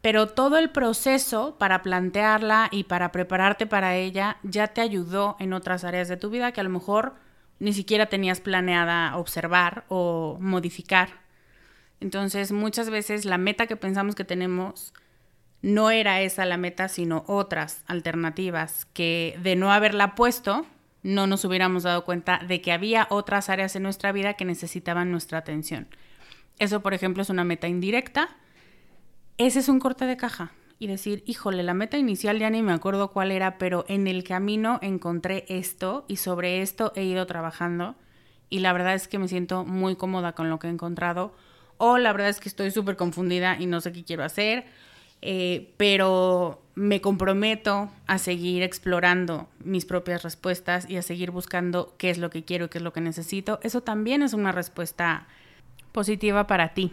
pero 0.00 0.28
todo 0.28 0.56
el 0.56 0.70
proceso 0.70 1.56
para 1.58 1.82
plantearla 1.82 2.68
y 2.70 2.84
para 2.84 3.12
prepararte 3.12 3.66
para 3.66 3.96
ella 3.96 4.38
ya 4.42 4.68
te 4.68 4.80
ayudó 4.80 5.36
en 5.40 5.52
otras 5.52 5.84
áreas 5.84 6.08
de 6.08 6.16
tu 6.16 6.30
vida 6.30 6.52
que 6.52 6.62
a 6.62 6.64
lo 6.64 6.70
mejor 6.70 7.16
ni 7.58 7.74
siquiera 7.74 8.06
tenías 8.06 8.40
planeada 8.40 9.14
observar 9.18 9.84
o 9.88 10.38
modificar. 10.40 11.20
Entonces, 12.00 12.50
muchas 12.50 12.88
veces 12.88 13.26
la 13.26 13.36
meta 13.36 13.66
que 13.66 13.76
pensamos 13.76 14.14
que 14.14 14.24
tenemos 14.24 14.94
no 15.62 15.90
era 15.90 16.20
esa 16.20 16.46
la 16.46 16.56
meta, 16.56 16.88
sino 16.88 17.24
otras 17.26 17.82
alternativas 17.86 18.86
que 18.92 19.38
de 19.42 19.56
no 19.56 19.72
haberla 19.72 20.14
puesto, 20.14 20.66
no 21.02 21.26
nos 21.26 21.44
hubiéramos 21.44 21.82
dado 21.82 22.04
cuenta 22.04 22.40
de 22.46 22.60
que 22.60 22.72
había 22.72 23.06
otras 23.10 23.48
áreas 23.48 23.74
en 23.76 23.82
nuestra 23.82 24.12
vida 24.12 24.34
que 24.34 24.44
necesitaban 24.44 25.10
nuestra 25.10 25.38
atención. 25.38 25.88
Eso, 26.58 26.80
por 26.80 26.94
ejemplo, 26.94 27.22
es 27.22 27.30
una 27.30 27.44
meta 27.44 27.68
indirecta. 27.68 28.36
Ese 29.36 29.60
es 29.60 29.68
un 29.68 29.78
corte 29.78 30.06
de 30.06 30.16
caja. 30.16 30.52
Y 30.80 30.86
decir, 30.86 31.24
híjole, 31.26 31.64
la 31.64 31.74
meta 31.74 31.98
inicial 31.98 32.38
ya 32.38 32.50
ni 32.50 32.62
me 32.62 32.72
acuerdo 32.72 33.10
cuál 33.10 33.32
era, 33.32 33.58
pero 33.58 33.84
en 33.88 34.06
el 34.06 34.22
camino 34.22 34.78
encontré 34.80 35.44
esto 35.48 36.04
y 36.06 36.16
sobre 36.16 36.62
esto 36.62 36.92
he 36.94 37.02
ido 37.02 37.26
trabajando. 37.26 37.96
Y 38.48 38.60
la 38.60 38.72
verdad 38.72 38.94
es 38.94 39.08
que 39.08 39.18
me 39.18 39.26
siento 39.26 39.64
muy 39.64 39.96
cómoda 39.96 40.32
con 40.32 40.50
lo 40.50 40.60
que 40.60 40.68
he 40.68 40.70
encontrado. 40.70 41.34
O 41.78 41.98
la 41.98 42.12
verdad 42.12 42.28
es 42.28 42.38
que 42.38 42.48
estoy 42.48 42.70
súper 42.70 42.96
confundida 42.96 43.56
y 43.58 43.66
no 43.66 43.80
sé 43.80 43.92
qué 43.92 44.04
quiero 44.04 44.24
hacer 44.24 44.66
eh, 45.22 45.72
pero 45.76 46.62
me 46.74 47.00
comprometo 47.00 47.90
a 48.06 48.18
seguir 48.18 48.62
explorando 48.62 49.48
mis 49.64 49.84
propias 49.84 50.22
respuestas 50.22 50.88
y 50.88 50.96
a 50.96 51.02
seguir 51.02 51.32
buscando 51.32 51.94
qué 51.98 52.10
es 52.10 52.18
lo 52.18 52.30
que 52.30 52.44
quiero 52.44 52.66
y 52.66 52.68
qué 52.68 52.78
es 52.78 52.84
lo 52.84 52.92
que 52.92 53.00
necesito. 53.00 53.58
Eso 53.62 53.80
también 53.80 54.22
es 54.22 54.32
una 54.32 54.52
respuesta 54.52 55.26
positiva 55.90 56.46
para 56.46 56.74
ti. 56.74 56.92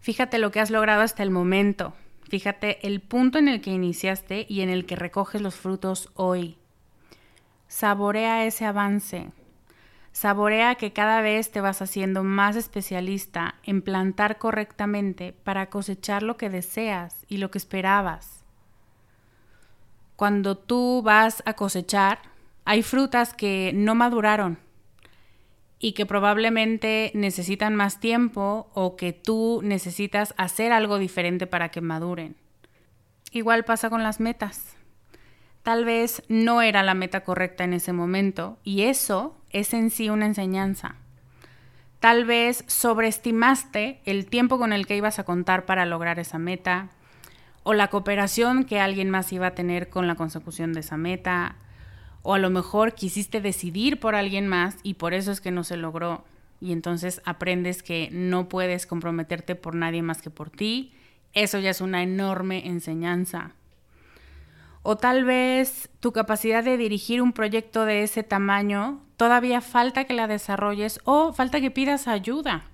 Fíjate 0.00 0.38
lo 0.38 0.52
que 0.52 0.60
has 0.60 0.70
logrado 0.70 1.02
hasta 1.02 1.24
el 1.24 1.30
momento. 1.30 1.94
Fíjate 2.28 2.86
el 2.86 3.00
punto 3.00 3.38
en 3.38 3.48
el 3.48 3.60
que 3.60 3.70
iniciaste 3.70 4.46
y 4.48 4.60
en 4.60 4.70
el 4.70 4.86
que 4.86 4.94
recoges 4.94 5.40
los 5.40 5.56
frutos 5.56 6.10
hoy. 6.14 6.56
Saborea 7.66 8.46
ese 8.46 8.64
avance. 8.64 9.30
Saborea 10.16 10.76
que 10.76 10.94
cada 10.94 11.20
vez 11.20 11.50
te 11.50 11.60
vas 11.60 11.82
haciendo 11.82 12.24
más 12.24 12.56
especialista 12.56 13.56
en 13.64 13.82
plantar 13.82 14.38
correctamente 14.38 15.34
para 15.34 15.68
cosechar 15.68 16.22
lo 16.22 16.38
que 16.38 16.48
deseas 16.48 17.26
y 17.28 17.36
lo 17.36 17.50
que 17.50 17.58
esperabas. 17.58 18.42
cuando 20.16 20.56
tú 20.56 21.02
vas 21.02 21.42
a 21.44 21.52
cosechar, 21.52 22.20
hay 22.64 22.82
frutas 22.82 23.34
que 23.34 23.72
no 23.74 23.94
maduraron 23.94 24.58
y 25.78 25.92
que 25.92 26.06
probablemente 26.06 27.10
necesitan 27.12 27.76
más 27.76 28.00
tiempo 28.00 28.70
o 28.72 28.96
que 28.96 29.12
tú 29.12 29.60
necesitas 29.62 30.32
hacer 30.38 30.72
algo 30.72 30.96
diferente 30.96 31.46
para 31.46 31.68
que 31.68 31.82
maduren. 31.82 32.36
Igual 33.32 33.66
pasa 33.66 33.90
con 33.90 34.02
las 34.02 34.18
metas. 34.18 34.75
Tal 35.66 35.84
vez 35.84 36.22
no 36.28 36.62
era 36.62 36.84
la 36.84 36.94
meta 36.94 37.24
correcta 37.24 37.64
en 37.64 37.72
ese 37.72 37.92
momento 37.92 38.56
y 38.62 38.82
eso 38.82 39.36
es 39.50 39.74
en 39.74 39.90
sí 39.90 40.08
una 40.08 40.26
enseñanza. 40.26 40.94
Tal 41.98 42.24
vez 42.24 42.62
sobreestimaste 42.68 44.00
el 44.04 44.26
tiempo 44.26 44.58
con 44.58 44.72
el 44.72 44.86
que 44.86 44.96
ibas 44.96 45.18
a 45.18 45.24
contar 45.24 45.66
para 45.66 45.84
lograr 45.84 46.20
esa 46.20 46.38
meta 46.38 46.90
o 47.64 47.74
la 47.74 47.88
cooperación 47.88 48.62
que 48.62 48.78
alguien 48.78 49.10
más 49.10 49.32
iba 49.32 49.48
a 49.48 49.54
tener 49.56 49.88
con 49.88 50.06
la 50.06 50.14
consecución 50.14 50.72
de 50.72 50.78
esa 50.78 50.96
meta 50.96 51.56
o 52.22 52.34
a 52.34 52.38
lo 52.38 52.48
mejor 52.48 52.94
quisiste 52.94 53.40
decidir 53.40 53.98
por 53.98 54.14
alguien 54.14 54.46
más 54.46 54.76
y 54.84 54.94
por 54.94 55.14
eso 55.14 55.32
es 55.32 55.40
que 55.40 55.50
no 55.50 55.64
se 55.64 55.76
logró. 55.76 56.22
Y 56.60 56.70
entonces 56.70 57.20
aprendes 57.24 57.82
que 57.82 58.08
no 58.12 58.48
puedes 58.48 58.86
comprometerte 58.86 59.56
por 59.56 59.74
nadie 59.74 60.02
más 60.02 60.22
que 60.22 60.30
por 60.30 60.48
ti. 60.48 60.94
Eso 61.32 61.58
ya 61.58 61.70
es 61.70 61.80
una 61.80 62.04
enorme 62.04 62.68
enseñanza. 62.68 63.56
O 64.88 64.96
tal 64.96 65.24
vez 65.24 65.90
tu 65.98 66.12
capacidad 66.12 66.62
de 66.62 66.76
dirigir 66.76 67.20
un 67.20 67.32
proyecto 67.32 67.84
de 67.84 68.04
ese 68.04 68.22
tamaño 68.22 69.02
todavía 69.16 69.60
falta 69.60 70.04
que 70.04 70.14
la 70.14 70.28
desarrolles 70.28 71.00
o 71.02 71.32
falta 71.32 71.60
que 71.60 71.72
pidas 71.72 72.06
ayuda. 72.06 72.70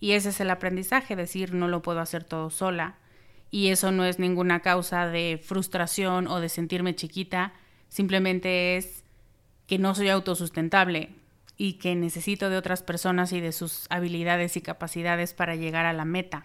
Y 0.00 0.12
ese 0.12 0.30
es 0.30 0.40
el 0.40 0.50
aprendizaje, 0.50 1.14
decir 1.14 1.54
no 1.54 1.68
lo 1.68 1.80
puedo 1.80 2.00
hacer 2.00 2.24
todo 2.24 2.50
sola. 2.50 2.96
Y 3.52 3.68
eso 3.68 3.92
no 3.92 4.04
es 4.04 4.18
ninguna 4.18 4.60
causa 4.60 5.06
de 5.06 5.40
frustración 5.40 6.26
o 6.26 6.40
de 6.40 6.48
sentirme 6.48 6.96
chiquita, 6.96 7.52
Simplemente 7.94 8.76
es 8.76 9.04
que 9.68 9.78
no 9.78 9.94
soy 9.94 10.08
autosustentable 10.08 11.10
y 11.56 11.74
que 11.74 11.94
necesito 11.94 12.50
de 12.50 12.56
otras 12.56 12.82
personas 12.82 13.32
y 13.32 13.40
de 13.40 13.52
sus 13.52 13.86
habilidades 13.88 14.56
y 14.56 14.62
capacidades 14.62 15.32
para 15.32 15.54
llegar 15.54 15.86
a 15.86 15.92
la 15.92 16.04
meta. 16.04 16.44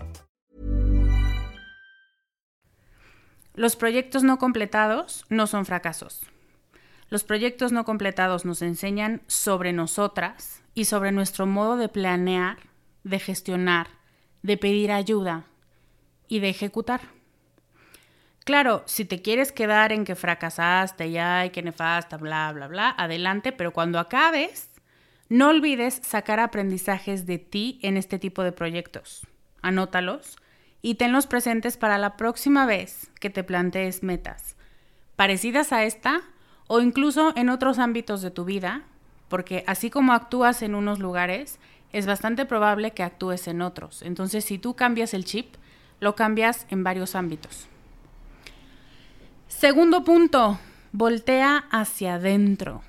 Los 3.61 3.75
proyectos 3.75 4.23
no 4.23 4.39
completados 4.39 5.23
no 5.29 5.45
son 5.45 5.67
fracasos. 5.67 6.21
Los 7.09 7.23
proyectos 7.23 7.71
no 7.71 7.85
completados 7.85 8.43
nos 8.43 8.63
enseñan 8.63 9.21
sobre 9.27 9.71
nosotras 9.71 10.63
y 10.73 10.85
sobre 10.85 11.11
nuestro 11.11 11.45
modo 11.45 11.77
de 11.77 11.87
planear, 11.87 12.57
de 13.03 13.19
gestionar, 13.19 13.85
de 14.41 14.57
pedir 14.57 14.91
ayuda 14.91 15.43
y 16.27 16.39
de 16.39 16.49
ejecutar. 16.49 17.01
Claro, 18.45 18.81
si 18.87 19.05
te 19.05 19.21
quieres 19.21 19.51
quedar 19.51 19.91
en 19.91 20.05
que 20.05 20.15
fracasaste 20.15 21.11
ya 21.11 21.45
y 21.45 21.51
que 21.51 21.61
nefasta, 21.61 22.17
bla, 22.17 22.51
bla, 22.53 22.67
bla, 22.67 22.95
adelante, 22.97 23.51
pero 23.51 23.73
cuando 23.73 23.99
acabes, 23.99 24.71
no 25.29 25.49
olvides 25.49 26.01
sacar 26.01 26.39
aprendizajes 26.39 27.27
de 27.27 27.37
ti 27.37 27.77
en 27.83 27.97
este 27.97 28.17
tipo 28.17 28.41
de 28.41 28.53
proyectos. 28.53 29.27
Anótalos 29.61 30.40
y 30.81 30.95
tenlos 30.95 31.27
presentes 31.27 31.77
para 31.77 31.97
la 31.97 32.17
próxima 32.17 32.65
vez 32.65 33.11
que 33.19 33.29
te 33.29 33.43
plantees 33.43 34.03
metas 34.03 34.55
parecidas 35.21 35.71
a 35.71 35.83
esta 35.83 36.23
o 36.65 36.81
incluso 36.81 37.31
en 37.35 37.49
otros 37.49 37.77
ámbitos 37.77 38.23
de 38.23 38.31
tu 38.31 38.43
vida, 38.43 38.81
porque 39.29 39.63
así 39.67 39.91
como 39.91 40.13
actúas 40.13 40.63
en 40.63 40.73
unos 40.73 40.97
lugares, 40.97 41.59
es 41.91 42.07
bastante 42.07 42.47
probable 42.47 42.89
que 42.89 43.03
actúes 43.03 43.47
en 43.47 43.61
otros. 43.61 44.01
Entonces, 44.01 44.45
si 44.45 44.57
tú 44.57 44.75
cambias 44.75 45.13
el 45.13 45.23
chip, 45.23 45.53
lo 45.99 46.15
cambias 46.15 46.65
en 46.71 46.83
varios 46.83 47.13
ámbitos. 47.13 47.67
Segundo 49.47 50.03
punto, 50.03 50.59
voltea 50.91 51.65
hacia 51.69 52.15
adentro. 52.15 52.81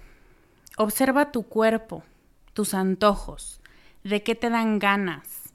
Observa 0.78 1.32
tu 1.32 1.42
cuerpo, 1.42 2.02
tus 2.54 2.72
antojos, 2.72 3.60
de 4.04 4.22
qué 4.22 4.34
te 4.34 4.48
dan 4.48 4.78
ganas. 4.78 5.52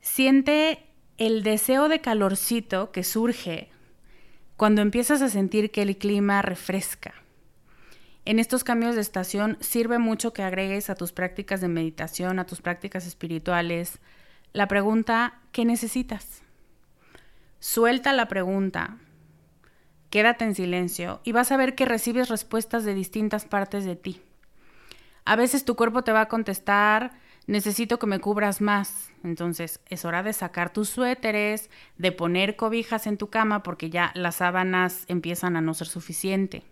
Siente 0.00 0.87
el 1.18 1.42
deseo 1.42 1.88
de 1.88 2.00
calorcito 2.00 2.90
que 2.90 3.04
surge 3.04 3.68
cuando 4.56 4.82
empiezas 4.82 5.22
a 5.22 5.28
sentir 5.28 5.70
que 5.70 5.82
el 5.82 5.96
clima 5.98 6.42
refresca 6.42 7.14
en 8.28 8.38
estos 8.38 8.62
cambios 8.62 8.94
de 8.94 9.00
estación 9.00 9.56
sirve 9.60 9.98
mucho 9.98 10.34
que 10.34 10.42
agregues 10.42 10.90
a 10.90 10.94
tus 10.94 11.12
prácticas 11.12 11.62
de 11.62 11.68
meditación, 11.68 12.38
a 12.38 12.44
tus 12.44 12.60
prácticas 12.60 13.06
espirituales, 13.06 14.00
la 14.52 14.68
pregunta, 14.68 15.40
¿qué 15.50 15.64
necesitas? 15.64 16.42
Suelta 17.58 18.12
la 18.12 18.28
pregunta, 18.28 18.98
quédate 20.10 20.44
en 20.44 20.54
silencio 20.54 21.22
y 21.24 21.32
vas 21.32 21.50
a 21.52 21.56
ver 21.56 21.74
que 21.74 21.86
recibes 21.86 22.28
respuestas 22.28 22.84
de 22.84 22.92
distintas 22.92 23.46
partes 23.46 23.86
de 23.86 23.96
ti. 23.96 24.20
A 25.24 25.34
veces 25.34 25.64
tu 25.64 25.74
cuerpo 25.74 26.04
te 26.04 26.12
va 26.12 26.20
a 26.20 26.28
contestar, 26.28 27.12
necesito 27.48 27.98
que 27.98 28.06
me 28.06 28.20
cubras 28.20 28.60
más. 28.60 29.10
Entonces 29.24 29.80
es 29.88 30.04
hora 30.04 30.22
de 30.22 30.32
sacar 30.32 30.72
tus 30.72 30.88
suéteres, 30.88 31.70
de 31.96 32.12
poner 32.12 32.54
cobijas 32.54 33.08
en 33.08 33.16
tu 33.16 33.30
cama 33.30 33.64
porque 33.64 33.90
ya 33.90 34.12
las 34.14 34.36
sábanas 34.36 35.04
empiezan 35.08 35.56
a 35.56 35.60
no 35.60 35.74
ser 35.74 35.88
suficiente. 35.88 36.62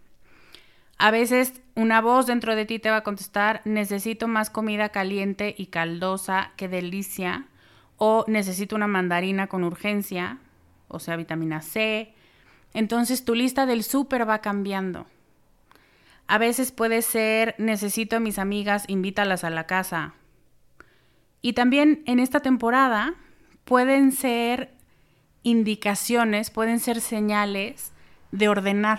A 0.99 1.11
veces 1.11 1.55
una 1.75 2.01
voz 2.01 2.27
dentro 2.27 2.55
de 2.55 2.67
ti 2.67 2.79
te 2.79 2.91
va 2.91 2.99
a 2.99 3.03
contestar, 3.03 3.63
necesito 3.65 4.29
más 4.29 4.49
comida 4.49 4.91
caliente 4.91 5.55
y 5.59 5.67
caldosa, 5.67 6.53
qué 6.57 6.69
delicia, 6.69 7.47
o 7.97 8.25
necesito 8.29 8.77
una 8.77 8.87
mandarina 8.87 9.47
con 9.47 9.65
urgencia, 9.65 10.39
o 10.89 11.01
sea, 11.01 11.17
vitamina 11.17 11.63
C. 11.63 12.15
Entonces 12.75 13.25
tu 13.25 13.35
lista 13.35 13.67
del 13.67 13.83
súper 13.83 14.29
va 14.29 14.41
cambiando. 14.41 15.07
A 16.29 16.39
veces 16.39 16.71
puede 16.71 17.03
ser, 17.03 17.55
necesito 17.59 18.17
a 18.17 18.21
mis 18.21 18.39
amigas, 18.39 18.85
invítalas 18.89 19.45
a 19.45 19.51
la 19.51 19.67
casa. 19.67 20.15
Y 21.47 21.53
también 21.53 22.03
en 22.07 22.19
esta 22.19 22.41
temporada 22.41 23.15
pueden 23.65 24.11
ser 24.11 24.75
indicaciones, 25.45 26.51
pueden 26.51 26.81
ser 26.81 27.01
señales 27.01 27.93
de 28.33 28.49
ordenar 28.49 28.99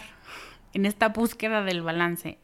en 0.74 0.86
esta 0.86 1.10
búsqueda 1.10 1.62
del 1.64 1.82
balance. 1.82 2.38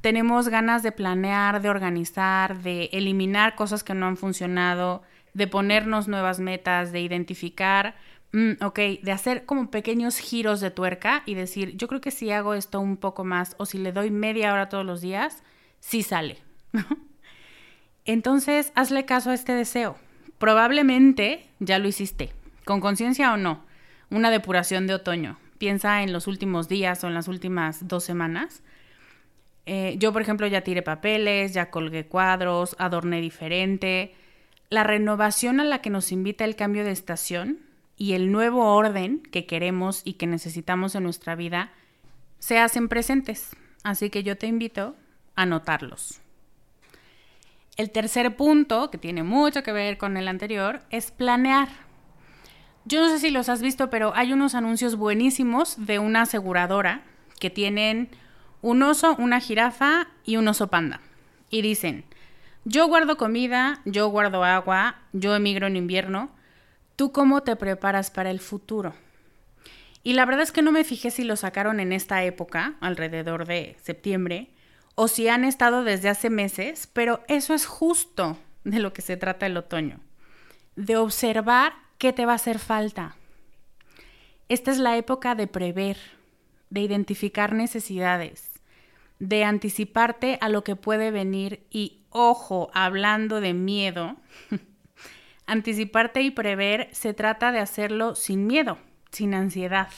Tenemos 0.00 0.48
ganas 0.48 0.82
de 0.82 0.90
planear, 0.90 1.60
de 1.60 1.68
organizar, 1.68 2.62
de 2.62 2.88
eliminar 2.94 3.56
cosas 3.56 3.84
que 3.84 3.92
no 3.92 4.06
han 4.06 4.16
funcionado, 4.16 5.02
de 5.34 5.46
ponernos 5.46 6.08
nuevas 6.08 6.40
metas, 6.40 6.90
de 6.90 7.02
identificar, 7.02 7.94
mm, 8.32 8.52
de 9.02 9.12
hacer 9.12 9.44
como 9.44 9.70
pequeños 9.70 10.16
giros 10.16 10.60
de 10.60 10.70
tuerca 10.70 11.24
y 11.26 11.34
decir, 11.34 11.76
yo 11.76 11.88
creo 11.88 12.00
que 12.00 12.10
si 12.10 12.30
hago 12.30 12.54
esto 12.54 12.80
un 12.80 12.96
poco 12.96 13.22
más 13.22 13.54
o 13.58 13.66
si 13.66 13.76
le 13.76 13.92
doy 13.92 14.10
media 14.10 14.54
hora 14.54 14.70
todos 14.70 14.86
los 14.86 15.02
días, 15.02 15.42
sí 15.78 16.02
sale. 16.02 16.38
Entonces, 18.06 18.72
hazle 18.74 19.04
caso 19.04 19.30
a 19.30 19.34
este 19.34 19.52
deseo. 19.52 19.96
Probablemente 20.38 21.48
ya 21.58 21.78
lo 21.78 21.88
hiciste, 21.88 22.32
con 22.64 22.80
conciencia 22.80 23.32
o 23.32 23.36
no, 23.36 23.64
una 24.10 24.30
depuración 24.30 24.86
de 24.86 24.94
otoño, 24.94 25.38
piensa 25.58 26.02
en 26.02 26.12
los 26.12 26.26
últimos 26.26 26.68
días 26.68 27.02
o 27.02 27.08
en 27.08 27.14
las 27.14 27.28
últimas 27.28 27.88
dos 27.88 28.04
semanas. 28.04 28.62
Eh, 29.64 29.96
yo, 29.98 30.12
por 30.12 30.22
ejemplo, 30.22 30.46
ya 30.46 30.60
tiré 30.60 30.82
papeles, 30.82 31.52
ya 31.52 31.70
colgué 31.70 32.06
cuadros, 32.06 32.76
adorné 32.78 33.20
diferente. 33.20 34.14
La 34.70 34.84
renovación 34.84 35.58
a 35.58 35.64
la 35.64 35.80
que 35.80 35.90
nos 35.90 36.12
invita 36.12 36.44
el 36.44 36.54
cambio 36.54 36.84
de 36.84 36.92
estación 36.92 37.58
y 37.96 38.12
el 38.12 38.30
nuevo 38.30 38.74
orden 38.74 39.20
que 39.20 39.46
queremos 39.46 40.02
y 40.04 40.14
que 40.14 40.26
necesitamos 40.26 40.94
en 40.94 41.02
nuestra 41.02 41.34
vida 41.34 41.72
se 42.38 42.58
hacen 42.58 42.88
presentes. 42.88 43.56
Así 43.82 44.10
que 44.10 44.22
yo 44.22 44.36
te 44.36 44.46
invito 44.46 44.94
a 45.34 45.46
notarlos. 45.46 46.20
El 47.76 47.90
tercer 47.90 48.36
punto, 48.36 48.90
que 48.90 48.96
tiene 48.96 49.22
mucho 49.22 49.62
que 49.62 49.72
ver 49.72 49.98
con 49.98 50.16
el 50.16 50.28
anterior, 50.28 50.80
es 50.90 51.10
planear. 51.10 51.68
Yo 52.86 53.00
no 53.00 53.10
sé 53.10 53.18
si 53.18 53.30
los 53.30 53.48
has 53.48 53.60
visto, 53.60 53.90
pero 53.90 54.14
hay 54.14 54.32
unos 54.32 54.54
anuncios 54.54 54.96
buenísimos 54.96 55.84
de 55.84 55.98
una 55.98 56.22
aseguradora 56.22 57.02
que 57.38 57.50
tienen 57.50 58.08
un 58.62 58.82
oso, 58.82 59.14
una 59.18 59.40
jirafa 59.40 60.08
y 60.24 60.36
un 60.36 60.48
oso 60.48 60.68
panda. 60.68 61.00
Y 61.50 61.60
dicen, 61.60 62.04
yo 62.64 62.86
guardo 62.86 63.16
comida, 63.16 63.80
yo 63.84 64.08
guardo 64.08 64.42
agua, 64.42 64.96
yo 65.12 65.36
emigro 65.36 65.66
en 65.66 65.76
invierno. 65.76 66.30
¿Tú 66.96 67.12
cómo 67.12 67.42
te 67.42 67.56
preparas 67.56 68.10
para 68.10 68.30
el 68.30 68.40
futuro? 68.40 68.94
Y 70.02 70.14
la 70.14 70.24
verdad 70.24 70.42
es 70.42 70.52
que 70.52 70.62
no 70.62 70.72
me 70.72 70.84
fijé 70.84 71.10
si 71.10 71.24
lo 71.24 71.36
sacaron 71.36 71.78
en 71.78 71.92
esta 71.92 72.24
época, 72.24 72.76
alrededor 72.80 73.46
de 73.46 73.76
septiembre, 73.82 74.48
o 74.96 75.08
si 75.08 75.28
han 75.28 75.44
estado 75.44 75.84
desde 75.84 76.08
hace 76.08 76.30
meses, 76.30 76.88
pero 76.92 77.20
eso 77.28 77.54
es 77.54 77.66
justo 77.66 78.38
de 78.64 78.80
lo 78.80 78.92
que 78.92 79.02
se 79.02 79.16
trata 79.16 79.46
el 79.46 79.56
otoño, 79.56 80.00
de 80.74 80.96
observar 80.96 81.74
qué 81.98 82.12
te 82.12 82.26
va 82.26 82.32
a 82.32 82.36
hacer 82.36 82.58
falta. 82.58 83.14
Esta 84.48 84.70
es 84.70 84.78
la 84.78 84.96
época 84.96 85.34
de 85.34 85.46
prever, 85.46 85.98
de 86.70 86.80
identificar 86.80 87.52
necesidades, 87.52 88.50
de 89.18 89.44
anticiparte 89.44 90.38
a 90.40 90.48
lo 90.48 90.64
que 90.64 90.76
puede 90.76 91.10
venir 91.10 91.66
y, 91.70 92.00
ojo, 92.10 92.70
hablando 92.72 93.42
de 93.42 93.52
miedo, 93.52 94.16
anticiparte 95.46 96.22
y 96.22 96.30
prever 96.30 96.88
se 96.92 97.12
trata 97.12 97.52
de 97.52 97.58
hacerlo 97.58 98.14
sin 98.14 98.46
miedo, 98.46 98.78
sin 99.10 99.34
ansiedad. 99.34 99.90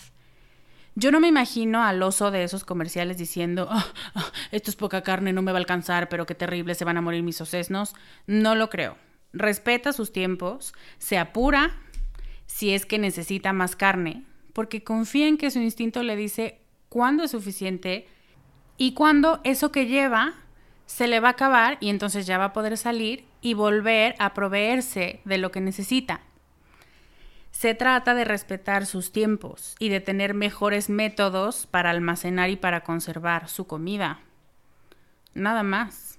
Yo 1.00 1.12
no 1.12 1.20
me 1.20 1.28
imagino 1.28 1.84
al 1.84 2.02
oso 2.02 2.32
de 2.32 2.42
esos 2.42 2.64
comerciales 2.64 3.18
diciendo, 3.18 3.68
ah, 3.70 3.86
ah, 4.16 4.32
esto 4.50 4.68
es 4.68 4.74
poca 4.74 5.02
carne, 5.02 5.32
no 5.32 5.42
me 5.42 5.52
va 5.52 5.58
a 5.58 5.60
alcanzar, 5.60 6.08
pero 6.08 6.26
qué 6.26 6.34
terrible, 6.34 6.74
se 6.74 6.84
van 6.84 6.96
a 6.96 7.00
morir 7.00 7.22
mis 7.22 7.40
osesnos. 7.40 7.94
No 8.26 8.56
lo 8.56 8.68
creo. 8.68 8.96
Respeta 9.32 9.92
sus 9.92 10.12
tiempos, 10.12 10.74
se 10.98 11.16
apura 11.16 11.70
si 12.46 12.74
es 12.74 12.84
que 12.84 12.98
necesita 12.98 13.52
más 13.52 13.76
carne, 13.76 14.24
porque 14.52 14.82
confía 14.82 15.28
en 15.28 15.38
que 15.38 15.52
su 15.52 15.60
instinto 15.60 16.02
le 16.02 16.16
dice 16.16 16.58
cuándo 16.88 17.22
es 17.22 17.30
suficiente 17.30 18.08
y 18.76 18.94
cuándo 18.94 19.40
eso 19.44 19.70
que 19.70 19.86
lleva 19.86 20.34
se 20.86 21.06
le 21.06 21.20
va 21.20 21.28
a 21.28 21.32
acabar 21.32 21.78
y 21.78 21.90
entonces 21.90 22.26
ya 22.26 22.38
va 22.38 22.46
a 22.46 22.52
poder 22.52 22.76
salir 22.76 23.24
y 23.40 23.54
volver 23.54 24.16
a 24.18 24.34
proveerse 24.34 25.20
de 25.24 25.38
lo 25.38 25.52
que 25.52 25.60
necesita. 25.60 26.22
Se 27.50 27.74
trata 27.74 28.14
de 28.14 28.24
respetar 28.24 28.86
sus 28.86 29.10
tiempos 29.10 29.74
y 29.78 29.88
de 29.88 30.00
tener 30.00 30.34
mejores 30.34 30.88
métodos 30.88 31.66
para 31.66 31.90
almacenar 31.90 32.50
y 32.50 32.56
para 32.56 32.82
conservar 32.82 33.48
su 33.48 33.66
comida. 33.66 34.20
Nada 35.34 35.62
más. 35.62 36.18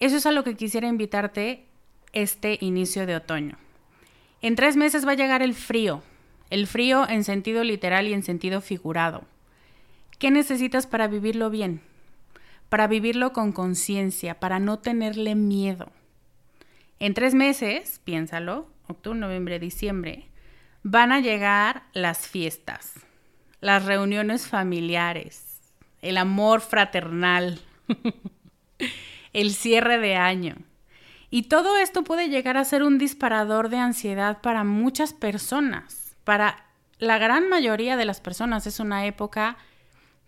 Eso 0.00 0.16
es 0.16 0.26
a 0.26 0.32
lo 0.32 0.44
que 0.44 0.56
quisiera 0.56 0.88
invitarte 0.88 1.66
este 2.12 2.58
inicio 2.60 3.06
de 3.06 3.16
otoño. 3.16 3.58
En 4.40 4.56
tres 4.56 4.76
meses 4.76 5.06
va 5.06 5.12
a 5.12 5.16
llegar 5.16 5.42
el 5.42 5.54
frío, 5.54 6.02
el 6.50 6.66
frío 6.66 7.08
en 7.08 7.24
sentido 7.24 7.64
literal 7.64 8.06
y 8.08 8.12
en 8.12 8.22
sentido 8.22 8.60
figurado. 8.60 9.24
¿Qué 10.18 10.30
necesitas 10.30 10.86
para 10.86 11.08
vivirlo 11.08 11.50
bien? 11.50 11.80
Para 12.68 12.86
vivirlo 12.86 13.32
con 13.32 13.52
conciencia, 13.52 14.38
para 14.40 14.58
no 14.58 14.78
tenerle 14.78 15.34
miedo. 15.34 15.90
En 16.98 17.14
tres 17.14 17.34
meses, 17.34 18.00
piénsalo, 18.04 18.68
octubre, 18.86 19.18
noviembre, 19.18 19.58
diciembre, 19.58 20.28
van 20.82 21.12
a 21.12 21.20
llegar 21.20 21.84
las 21.92 22.28
fiestas, 22.28 22.92
las 23.60 23.84
reuniones 23.84 24.46
familiares, 24.46 25.60
el 26.02 26.18
amor 26.18 26.60
fraternal, 26.60 27.60
el 29.32 29.54
cierre 29.54 29.98
de 29.98 30.16
año. 30.16 30.56
Y 31.30 31.44
todo 31.44 31.78
esto 31.78 32.04
puede 32.04 32.28
llegar 32.28 32.56
a 32.56 32.64
ser 32.64 32.82
un 32.82 32.98
disparador 32.98 33.68
de 33.68 33.78
ansiedad 33.78 34.40
para 34.40 34.62
muchas 34.62 35.12
personas. 35.12 36.16
Para 36.22 36.66
la 36.98 37.18
gran 37.18 37.48
mayoría 37.48 37.96
de 37.96 38.04
las 38.04 38.20
personas 38.20 38.66
es 38.66 38.78
una 38.78 39.06
época 39.06 39.56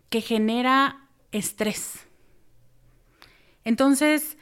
que 0.09 0.21
genera 0.21 1.01
estrés. 1.33 2.07
Entonces, 3.65 4.37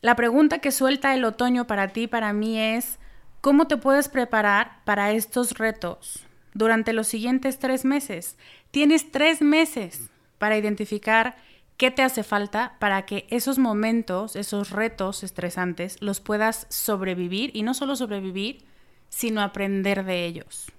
la 0.00 0.14
pregunta 0.14 0.58
que 0.58 0.70
suelta 0.70 1.14
el 1.14 1.24
otoño 1.24 1.66
para 1.66 1.88
ti, 1.88 2.06
para 2.06 2.32
mí 2.32 2.58
es, 2.60 2.98
¿cómo 3.40 3.66
te 3.66 3.76
puedes 3.76 4.08
preparar 4.08 4.82
para 4.84 5.12
estos 5.12 5.52
retos 5.52 6.26
durante 6.54 6.92
los 6.92 7.06
siguientes 7.06 7.58
tres 7.58 7.84
meses? 7.84 8.36
Tienes 8.70 9.10
tres 9.10 9.42
meses 9.42 10.10
para 10.38 10.56
identificar 10.56 11.36
qué 11.76 11.90
te 11.90 12.02
hace 12.02 12.22
falta 12.22 12.76
para 12.78 13.06
que 13.06 13.26
esos 13.30 13.58
momentos, 13.58 14.36
esos 14.36 14.70
retos 14.70 15.22
estresantes, 15.22 16.00
los 16.00 16.20
puedas 16.20 16.66
sobrevivir 16.70 17.50
y 17.54 17.62
no 17.62 17.74
solo 17.74 17.96
sobrevivir, 17.96 18.64
sino 19.08 19.40
aprender 19.40 20.04
de 20.04 20.26
ellos. 20.26 20.70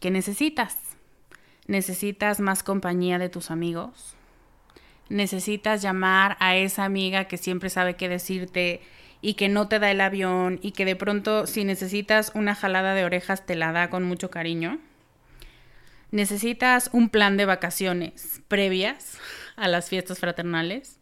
¿Qué 0.00 0.10
necesitas? 0.10 0.76
¿Necesitas 1.66 2.40
más 2.40 2.62
compañía 2.62 3.18
de 3.18 3.28
tus 3.28 3.50
amigos? 3.50 4.16
necesitas 5.08 5.82
llamar 5.82 6.36
a 6.40 6.56
esa 6.56 6.84
amiga 6.84 7.26
que 7.26 7.36
siempre 7.36 7.70
sabe 7.70 7.94
qué 7.94 8.08
decirte 8.08 8.82
y 9.24 9.34
que 9.34 9.48
no 9.48 9.68
te 9.68 9.78
da 9.78 9.90
el 9.90 10.02
avión 10.02 10.58
y 10.60 10.72
que 10.72 10.84
de 10.84 10.96
pronto 10.96 11.46
si 11.46 11.64
necesitas 11.64 12.30
una 12.34 12.54
jalada 12.54 12.92
de 12.92 13.06
orejas 13.06 13.46
te 13.46 13.56
la 13.56 13.72
da 13.72 13.88
con 13.88 14.04
mucho 14.04 14.30
cariño. 14.30 14.78
Necesitas 16.10 16.90
un 16.92 17.08
plan 17.08 17.38
de 17.38 17.46
vacaciones 17.46 18.42
previas 18.48 19.16
a 19.56 19.66
las 19.66 19.88
fiestas 19.88 20.18
fraternales. 20.18 21.00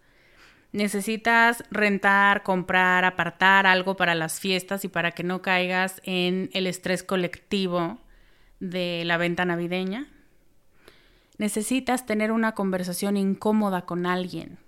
Necesitas 0.71 1.65
rentar, 1.73 2.45
comprar, 2.45 3.05
apartar 3.05 3.67
algo 3.67 3.97
para 3.97 4.15
las 4.15 4.39
fiestas 4.39 4.85
y 4.85 4.89
para 4.89 5.11
que 5.11 5.25
no 5.25 5.43
caigas 5.43 6.01
en 6.05 6.49
el 6.53 6.69
estrés 6.69 7.03
colectivo 7.03 7.99
de 8.61 9.03
la 9.05 9.17
venta 9.17 9.45
navideña. 9.45 10.07
Necesitas 11.39 12.07
tener 12.07 12.31
una 12.31 12.53
conversación 12.53 13.17
incómoda 13.17 13.83
con 13.83 14.07
alguien 14.07 14.59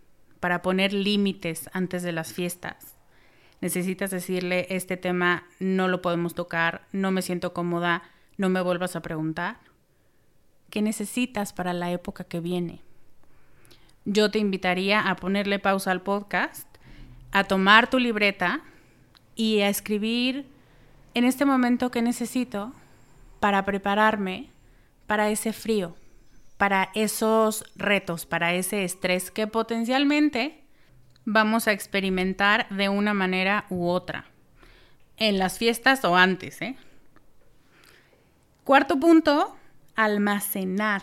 para 0.40 0.60
poner 0.60 0.92
límites 0.92 1.70
antes 1.72 2.02
de 2.02 2.10
las 2.10 2.32
fiestas. 2.32 2.93
Necesitas 3.64 4.10
decirle, 4.10 4.66
este 4.68 4.98
tema 4.98 5.44
no 5.58 5.88
lo 5.88 6.02
podemos 6.02 6.34
tocar, 6.34 6.86
no 6.92 7.10
me 7.10 7.22
siento 7.22 7.54
cómoda, 7.54 8.02
no 8.36 8.50
me 8.50 8.60
vuelvas 8.60 8.94
a 8.94 9.00
preguntar. 9.00 9.56
¿Qué 10.68 10.82
necesitas 10.82 11.54
para 11.54 11.72
la 11.72 11.90
época 11.90 12.24
que 12.24 12.40
viene? 12.40 12.82
Yo 14.04 14.30
te 14.30 14.38
invitaría 14.38 15.00
a 15.00 15.16
ponerle 15.16 15.58
pausa 15.58 15.92
al 15.92 16.02
podcast, 16.02 16.68
a 17.32 17.44
tomar 17.44 17.88
tu 17.88 17.98
libreta 17.98 18.60
y 19.34 19.60
a 19.60 19.70
escribir 19.70 20.46
en 21.14 21.24
este 21.24 21.46
momento 21.46 21.90
que 21.90 22.02
necesito 22.02 22.74
para 23.40 23.64
prepararme 23.64 24.50
para 25.06 25.30
ese 25.30 25.54
frío 25.54 25.96
para 26.56 26.90
esos 26.94 27.64
retos, 27.76 28.26
para 28.26 28.54
ese 28.54 28.84
estrés 28.84 29.30
que 29.30 29.46
potencialmente 29.46 30.63
vamos 31.24 31.68
a 31.68 31.72
experimentar 31.72 32.68
de 32.68 32.88
una 32.88 33.14
manera 33.14 33.66
u 33.70 33.86
otra, 33.86 34.26
en 35.16 35.38
las 35.38 35.58
fiestas 35.58 36.04
o 36.04 36.16
antes. 36.16 36.60
¿eh? 36.62 36.76
Cuarto 38.64 38.98
punto, 38.98 39.56
almacenar. 39.96 41.02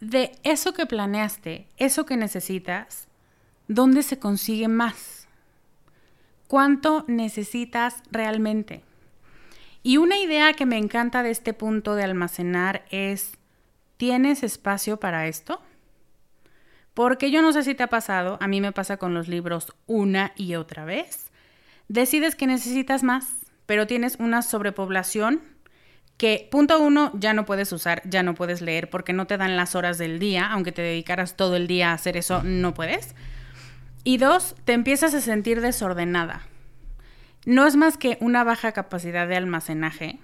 De 0.00 0.32
eso 0.44 0.72
que 0.74 0.86
planeaste, 0.86 1.66
eso 1.76 2.06
que 2.06 2.16
necesitas, 2.16 3.08
¿dónde 3.66 4.02
se 4.02 4.18
consigue 4.18 4.68
más? 4.68 5.26
¿Cuánto 6.46 7.04
necesitas 7.08 8.02
realmente? 8.10 8.82
Y 9.82 9.96
una 9.96 10.18
idea 10.18 10.52
que 10.52 10.66
me 10.66 10.78
encanta 10.78 11.22
de 11.22 11.30
este 11.30 11.52
punto 11.52 11.94
de 11.94 12.04
almacenar 12.04 12.84
es 12.90 13.38
¿Tienes 13.98 14.44
espacio 14.44 15.00
para 15.00 15.26
esto? 15.26 15.60
Porque 16.98 17.30
yo 17.30 17.42
no 17.42 17.52
sé 17.52 17.62
si 17.62 17.76
te 17.76 17.84
ha 17.84 17.86
pasado, 17.86 18.38
a 18.40 18.48
mí 18.48 18.60
me 18.60 18.72
pasa 18.72 18.96
con 18.96 19.14
los 19.14 19.28
libros 19.28 19.72
una 19.86 20.32
y 20.34 20.56
otra 20.56 20.84
vez. 20.84 21.30
Decides 21.86 22.34
que 22.34 22.48
necesitas 22.48 23.04
más, 23.04 23.36
pero 23.66 23.86
tienes 23.86 24.16
una 24.18 24.42
sobrepoblación 24.42 25.40
que, 26.16 26.48
punto 26.50 26.80
uno, 26.80 27.12
ya 27.14 27.34
no 27.34 27.44
puedes 27.44 27.70
usar, 27.70 28.02
ya 28.04 28.24
no 28.24 28.34
puedes 28.34 28.62
leer 28.62 28.90
porque 28.90 29.12
no 29.12 29.28
te 29.28 29.36
dan 29.36 29.56
las 29.56 29.76
horas 29.76 29.96
del 29.96 30.18
día, 30.18 30.50
aunque 30.50 30.72
te 30.72 30.82
dedicaras 30.82 31.36
todo 31.36 31.54
el 31.54 31.68
día 31.68 31.92
a 31.92 31.94
hacer 31.94 32.16
eso, 32.16 32.42
no 32.42 32.74
puedes. 32.74 33.14
Y 34.02 34.16
dos, 34.16 34.56
te 34.64 34.72
empiezas 34.72 35.14
a 35.14 35.20
sentir 35.20 35.60
desordenada. 35.60 36.48
No 37.46 37.68
es 37.68 37.76
más 37.76 37.96
que 37.96 38.18
una 38.20 38.42
baja 38.42 38.72
capacidad 38.72 39.28
de 39.28 39.36
almacenaje, 39.36 40.18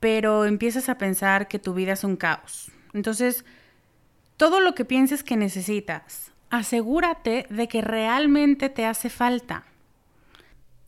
pero 0.00 0.46
empiezas 0.46 0.88
a 0.88 0.96
pensar 0.96 1.48
que 1.48 1.58
tu 1.58 1.74
vida 1.74 1.92
es 1.92 2.02
un 2.02 2.16
caos, 2.16 2.72
entonces, 2.94 3.44
todo 4.42 4.58
lo 4.58 4.74
que 4.74 4.84
pienses 4.84 5.22
que 5.22 5.36
necesitas, 5.36 6.32
asegúrate 6.50 7.46
de 7.48 7.68
que 7.68 7.80
realmente 7.80 8.70
te 8.70 8.84
hace 8.84 9.08
falta. 9.08 9.62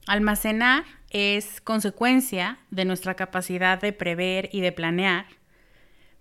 Almacenar 0.09 0.83
es 1.11 1.61
consecuencia 1.61 2.59
de 2.73 2.85
nuestra 2.85 3.15
capacidad 3.15 3.81
de 3.81 3.93
prever 3.93 4.49
y 4.51 4.61
de 4.61 4.73
planear, 4.73 5.27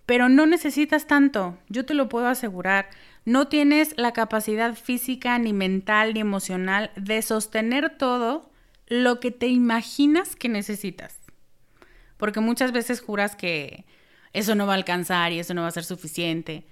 pero 0.06 0.28
no 0.28 0.46
necesitas 0.46 1.08
tanto, 1.08 1.58
yo 1.68 1.84
te 1.84 1.94
lo 1.94 2.08
puedo 2.08 2.28
asegurar. 2.28 2.88
No 3.24 3.48
tienes 3.48 3.98
la 3.98 4.12
capacidad 4.12 4.76
física, 4.76 5.36
ni 5.40 5.52
mental, 5.52 6.14
ni 6.14 6.20
emocional 6.20 6.92
de 6.94 7.20
sostener 7.20 7.98
todo 7.98 8.48
lo 8.86 9.18
que 9.18 9.32
te 9.32 9.48
imaginas 9.48 10.36
que 10.36 10.48
necesitas. 10.48 11.18
Porque 12.16 12.38
muchas 12.38 12.70
veces 12.70 13.00
juras 13.00 13.34
que 13.34 13.86
eso 14.32 14.54
no 14.54 14.68
va 14.68 14.74
a 14.74 14.76
alcanzar 14.76 15.32
y 15.32 15.40
eso 15.40 15.52
no 15.52 15.62
va 15.62 15.66
a 15.68 15.72
ser 15.72 15.84
suficiente. 15.84 16.64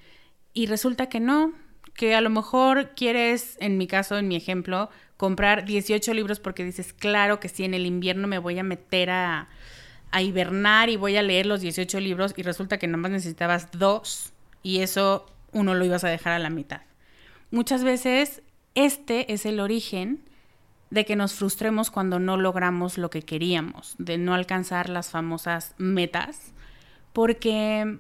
Y 0.54 0.66
resulta 0.66 1.08
que 1.08 1.20
no, 1.20 1.52
que 1.94 2.14
a 2.14 2.20
lo 2.20 2.30
mejor 2.30 2.90
quieres, 2.94 3.56
en 3.60 3.78
mi 3.78 3.86
caso, 3.86 4.18
en 4.18 4.28
mi 4.28 4.36
ejemplo, 4.36 4.90
comprar 5.16 5.64
18 5.64 6.14
libros 6.14 6.40
porque 6.40 6.64
dices, 6.64 6.92
claro 6.92 7.38
que 7.38 7.48
sí, 7.48 7.64
en 7.64 7.74
el 7.74 7.86
invierno 7.86 8.26
me 8.26 8.38
voy 8.38 8.58
a 8.58 8.64
meter 8.64 9.10
a, 9.10 9.48
hibernar 10.20 10.90
y 10.90 10.96
voy 10.96 11.16
a 11.16 11.22
leer 11.22 11.46
los 11.46 11.62
18 11.62 11.98
libros 12.00 12.34
y 12.36 12.42
resulta 12.42 12.76
que 12.76 12.86
nada 12.86 12.98
más 12.98 13.12
necesitabas 13.12 13.68
dos 13.70 14.34
y 14.62 14.80
eso 14.80 15.24
uno 15.52 15.74
lo 15.74 15.86
ibas 15.86 16.04
a 16.04 16.08
dejar 16.08 16.34
a 16.34 16.38
la 16.38 16.50
mitad. 16.50 16.82
Muchas 17.50 17.82
veces 17.82 18.42
este 18.74 19.32
es 19.32 19.46
el 19.46 19.58
origen 19.58 20.22
de 20.90 21.06
que 21.06 21.16
nos 21.16 21.32
frustremos 21.32 21.90
cuando 21.90 22.18
no 22.18 22.36
logramos 22.36 22.98
lo 22.98 23.08
que 23.08 23.22
queríamos, 23.22 23.94
de 23.96 24.18
no 24.18 24.34
alcanzar 24.34 24.90
las 24.90 25.08
famosas 25.08 25.74
metas, 25.78 26.52
porque 27.14 27.98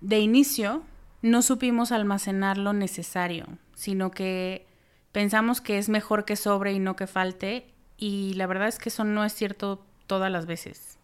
de 0.00 0.20
inicio 0.20 0.84
no 1.22 1.42
supimos 1.42 1.92
almacenar 1.92 2.58
lo 2.58 2.72
necesario, 2.72 3.46
sino 3.74 4.10
que 4.10 4.66
pensamos 5.12 5.60
que 5.60 5.78
es 5.78 5.88
mejor 5.88 6.24
que 6.24 6.36
sobre 6.36 6.72
y 6.72 6.78
no 6.78 6.96
que 6.96 7.06
falte, 7.06 7.66
y 7.96 8.34
la 8.34 8.46
verdad 8.46 8.68
es 8.68 8.78
que 8.78 8.88
eso 8.88 9.04
no 9.04 9.24
es 9.24 9.32
cierto 9.32 9.84
todas 10.06 10.30
las 10.30 10.46
veces. 10.46 10.98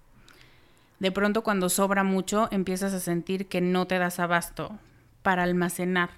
De 1.00 1.10
pronto 1.10 1.42
cuando 1.42 1.68
sobra 1.68 2.04
mucho 2.04 2.48
empiezas 2.50 2.94
a 2.94 3.00
sentir 3.00 3.48
que 3.48 3.60
no 3.60 3.86
te 3.86 3.98
das 3.98 4.20
abasto 4.20 4.78
para 5.22 5.42
almacenar 5.42 6.10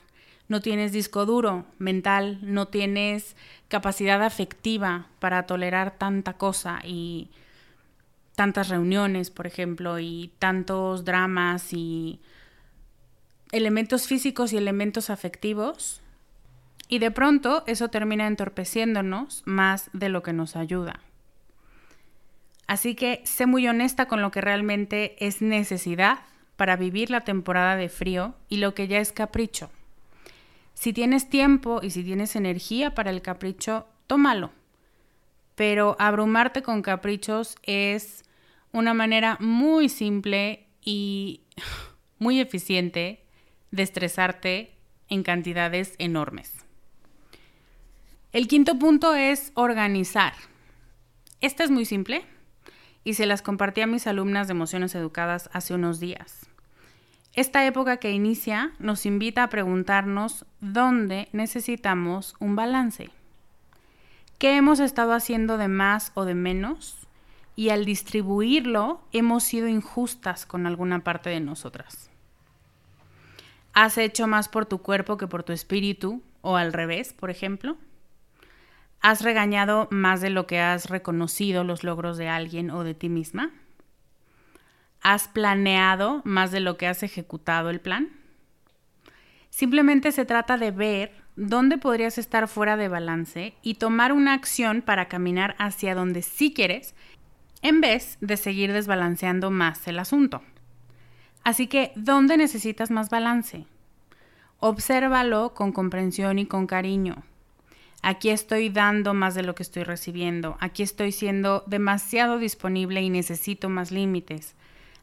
no 0.49 0.61
tienes 0.61 0.93
disco 0.93 1.27
duro 1.27 1.65
mental, 1.79 2.39
no 2.43 2.69
tienes 2.69 3.37
capacidad 3.69 4.23
afectiva 4.23 5.09
para 5.19 5.45
tolerar 5.45 5.99
tanta 5.99 6.35
cosa 6.35 6.79
y 6.85 7.31
tantas 8.37 8.69
reuniones, 8.69 9.31
por 9.31 9.47
ejemplo, 9.47 9.99
y 9.99 10.31
tantos 10.39 11.05
dramas 11.05 11.73
y 11.73 12.21
elementos 13.53 14.07
físicos 14.07 14.53
y 14.53 14.57
elementos 14.57 15.11
afectivos. 15.11 16.01
Y 16.89 16.99
de 16.99 17.11
pronto 17.11 17.65
eso 17.67 17.89
termina 17.89 18.27
entorpeciéndonos 18.27 19.43
más 19.45 19.91
de 19.93 20.09
lo 20.09 20.23
que 20.23 20.33
nos 20.33 20.57
ayuda. 20.57 21.01
Así 22.67 22.95
que 22.95 23.23
sé 23.25 23.47
muy 23.47 23.67
honesta 23.69 24.07
con 24.07 24.23
lo 24.23 24.31
que 24.31 24.41
realmente 24.41 25.17
es 25.25 25.41
necesidad 25.41 26.21
para 26.57 26.77
vivir 26.77 27.11
la 27.11 27.23
temporada 27.23 27.77
de 27.77 27.89
frío 27.89 28.35
y 28.49 28.57
lo 28.57 28.75
que 28.75 28.89
ya 28.89 28.99
es 28.99 29.13
capricho. 29.13 29.71
Si 30.75 30.93
tienes 30.93 31.29
tiempo 31.29 31.81
y 31.83 31.91
si 31.91 32.03
tienes 32.03 32.37
energía 32.37 32.95
para 32.95 33.11
el 33.11 33.23
capricho, 33.23 33.87
tómalo. 34.07 34.51
Pero 35.55 35.97
abrumarte 35.99 36.63
con 36.63 36.83
caprichos 36.83 37.57
es 37.63 38.25
una 38.73 38.95
manera 38.95 39.39
muy 39.41 39.89
simple 39.89 40.67
y 40.85 41.41
muy 42.19 42.41
eficiente 42.41 43.26
de 43.71 43.83
estresarte 43.83 44.73
en 45.09 45.23
cantidades 45.23 45.95
enormes. 45.99 46.53
El 48.33 48.49
quinto 48.49 48.79
punto 48.79 49.15
es 49.15 49.53
organizar. 49.55 50.35
Esta 51.41 51.65
es 51.65 51.71
muy 51.71 51.85
simple 51.85 52.25
y 53.05 53.15
se 53.15 53.27
las 53.27 53.41
compartí 53.41 53.81
a 53.81 53.87
mis 53.87 54.07
alumnas 54.07 54.49
de 54.49 54.53
emociones 54.53 54.95
educadas 54.95 55.49
hace 55.53 55.75
unos 55.75 56.01
días. 56.01 56.47
Esta 57.35 57.67
época 57.67 57.99
que 57.99 58.13
inicia 58.13 58.73
nos 58.79 59.07
invita 59.07 59.43
a 59.43 59.49
preguntarnos 59.49 60.45
dónde 60.61 61.29
necesitamos 61.33 62.35
un 62.41 62.57
balance. 62.57 63.11
¿Qué 64.39 64.57
hemos 64.57 64.81
estado 64.81 65.13
haciendo 65.13 65.57
de 65.57 65.69
más 65.69 66.13
o 66.15 66.25
de 66.25 66.35
menos? 66.35 66.97
Y 67.55 67.71
al 67.71 67.85
distribuirlo 67.85 69.01
hemos 69.13 69.45
sido 69.45 69.69
injustas 69.69 70.45
con 70.45 70.67
alguna 70.67 71.05
parte 71.05 71.31
de 71.31 71.41
nosotras. 71.41 72.11
¿Has 73.77 73.99
hecho 73.99 74.27
más 74.27 74.49
por 74.49 74.65
tu 74.65 74.79
cuerpo 74.79 75.19
que 75.19 75.27
por 75.27 75.43
tu 75.43 75.53
espíritu? 75.53 76.23
O 76.41 76.57
al 76.57 76.73
revés, 76.73 77.13
por 77.13 77.29
ejemplo. 77.29 77.77
¿Has 79.03 79.21
regañado 79.21 79.87
más 79.91 80.23
de 80.23 80.31
lo 80.31 80.47
que 80.47 80.61
has 80.61 80.89
reconocido 80.89 81.63
los 81.63 81.85
logros 81.85 82.17
de 82.17 82.27
alguien 82.27 82.71
o 82.71 82.85
de 82.85 82.95
ti 82.95 83.11
misma? 83.11 83.51
¿Has 85.03 85.29
planeado 85.29 86.23
más 86.25 86.53
de 86.53 86.61
lo 86.61 86.79
que 86.79 86.87
has 86.87 87.03
ejecutado 87.03 87.69
el 87.69 87.83
plan? 87.83 88.09
Simplemente 89.51 90.11
se 90.11 90.25
trata 90.25 90.57
de 90.57 90.71
ver 90.71 91.13
dónde 91.37 91.77
podrías 91.77 92.17
estar 92.17 92.49
fuera 92.49 92.79
de 92.79 92.89
balance 92.89 93.53
y 93.61 93.75
tomar 93.75 94.15
una 94.15 94.33
acción 94.33 94.81
para 94.81 95.09
caminar 95.09 95.55
hacia 95.59 95.95
donde 95.95 96.23
sí 96.23 96.55
quieres 96.55 96.95
en 97.61 97.83
vez 97.83 98.17
de 98.23 98.39
seguir 98.39 98.73
desbalanceando 98.73 99.51
más 99.51 99.87
el 99.87 99.99
asunto. 99.99 100.41
Así 101.47 101.69
que, 101.69 101.93
¿dónde 101.95 102.37
necesitas 102.37 102.91
más 102.91 103.09
balance? 103.09 103.67
Obsérvalo 104.59 105.55
con 105.55 105.71
comprensión 105.71 106.41
y 106.41 106.47
con 106.47 106.67
cariño. 106.67 107.23
Aquí 108.03 108.31
estoy 108.31 108.69
dando 108.69 109.15
más 109.15 109.37
de 109.37 109.45
lo 109.45 109.55
que 109.55 109.63
estoy 109.63 109.85
recibiendo. 109.85 110.57
Aquí 110.59 110.83
estoy 110.83 111.13
siendo 111.13 111.63
demasiado 111.69 112.39
disponible 112.39 113.01
y 113.01 113.11
necesito 113.11 113.69
más 113.69 113.93
límites. 113.93 114.57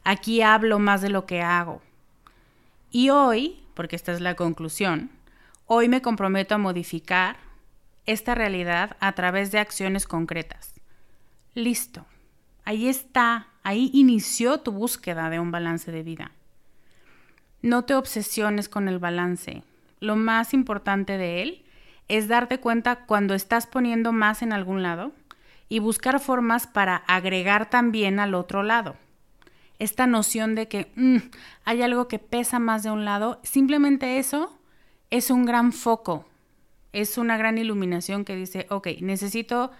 Aquí 0.04 0.42
hablo 0.42 0.78
más 0.78 1.00
de 1.00 1.08
lo 1.08 1.24
que 1.24 1.40
hago. 1.40 1.80
Y 2.90 3.08
hoy, 3.08 3.62
porque 3.72 3.96
esta 3.96 4.12
es 4.12 4.20
la 4.20 4.36
conclusión, 4.36 5.10
hoy 5.64 5.88
me 5.88 6.02
comprometo 6.02 6.54
a 6.54 6.58
modificar 6.58 7.38
esta 8.04 8.34
realidad 8.34 8.98
a 9.00 9.12
través 9.12 9.50
de 9.50 9.60
acciones 9.60 10.06
concretas. 10.06 10.74
Listo. 11.54 12.04
Ahí 12.64 12.88
está, 12.88 13.48
ahí 13.62 13.90
inició 13.92 14.60
tu 14.60 14.72
búsqueda 14.72 15.30
de 15.30 15.40
un 15.40 15.50
balance 15.50 15.92
de 15.92 16.02
vida. 16.02 16.32
No 17.62 17.84
te 17.84 17.94
obsesiones 17.94 18.68
con 18.68 18.88
el 18.88 18.98
balance. 18.98 19.62
Lo 20.00 20.16
más 20.16 20.52
importante 20.54 21.18
de 21.18 21.42
él 21.42 21.64
es 22.08 22.28
darte 22.28 22.60
cuenta 22.60 23.06
cuando 23.06 23.34
estás 23.34 23.66
poniendo 23.66 24.12
más 24.12 24.42
en 24.42 24.52
algún 24.52 24.82
lado 24.82 25.12
y 25.68 25.78
buscar 25.78 26.20
formas 26.20 26.66
para 26.66 26.96
agregar 26.96 27.70
también 27.70 28.20
al 28.20 28.34
otro 28.34 28.62
lado 28.62 28.96
esta 29.78 30.06
noción 30.06 30.54
de 30.54 30.68
que 30.68 30.90
mm, 30.96 31.16
hay 31.64 31.82
algo 31.82 32.08
que 32.08 32.18
pesa 32.18 32.58
más 32.58 32.82
de 32.82 32.90
un 32.90 33.04
lado, 33.04 33.40
simplemente 33.42 34.18
eso 34.18 34.56
es 35.10 35.30
un 35.30 35.44
gran 35.44 35.72
foco, 35.72 36.26
es 36.92 37.18
una 37.18 37.36
gran 37.36 37.58
iluminación 37.58 38.24
que 38.24 38.36
dice, 38.36 38.66
ok, 38.70 38.88
necesito 39.00 39.70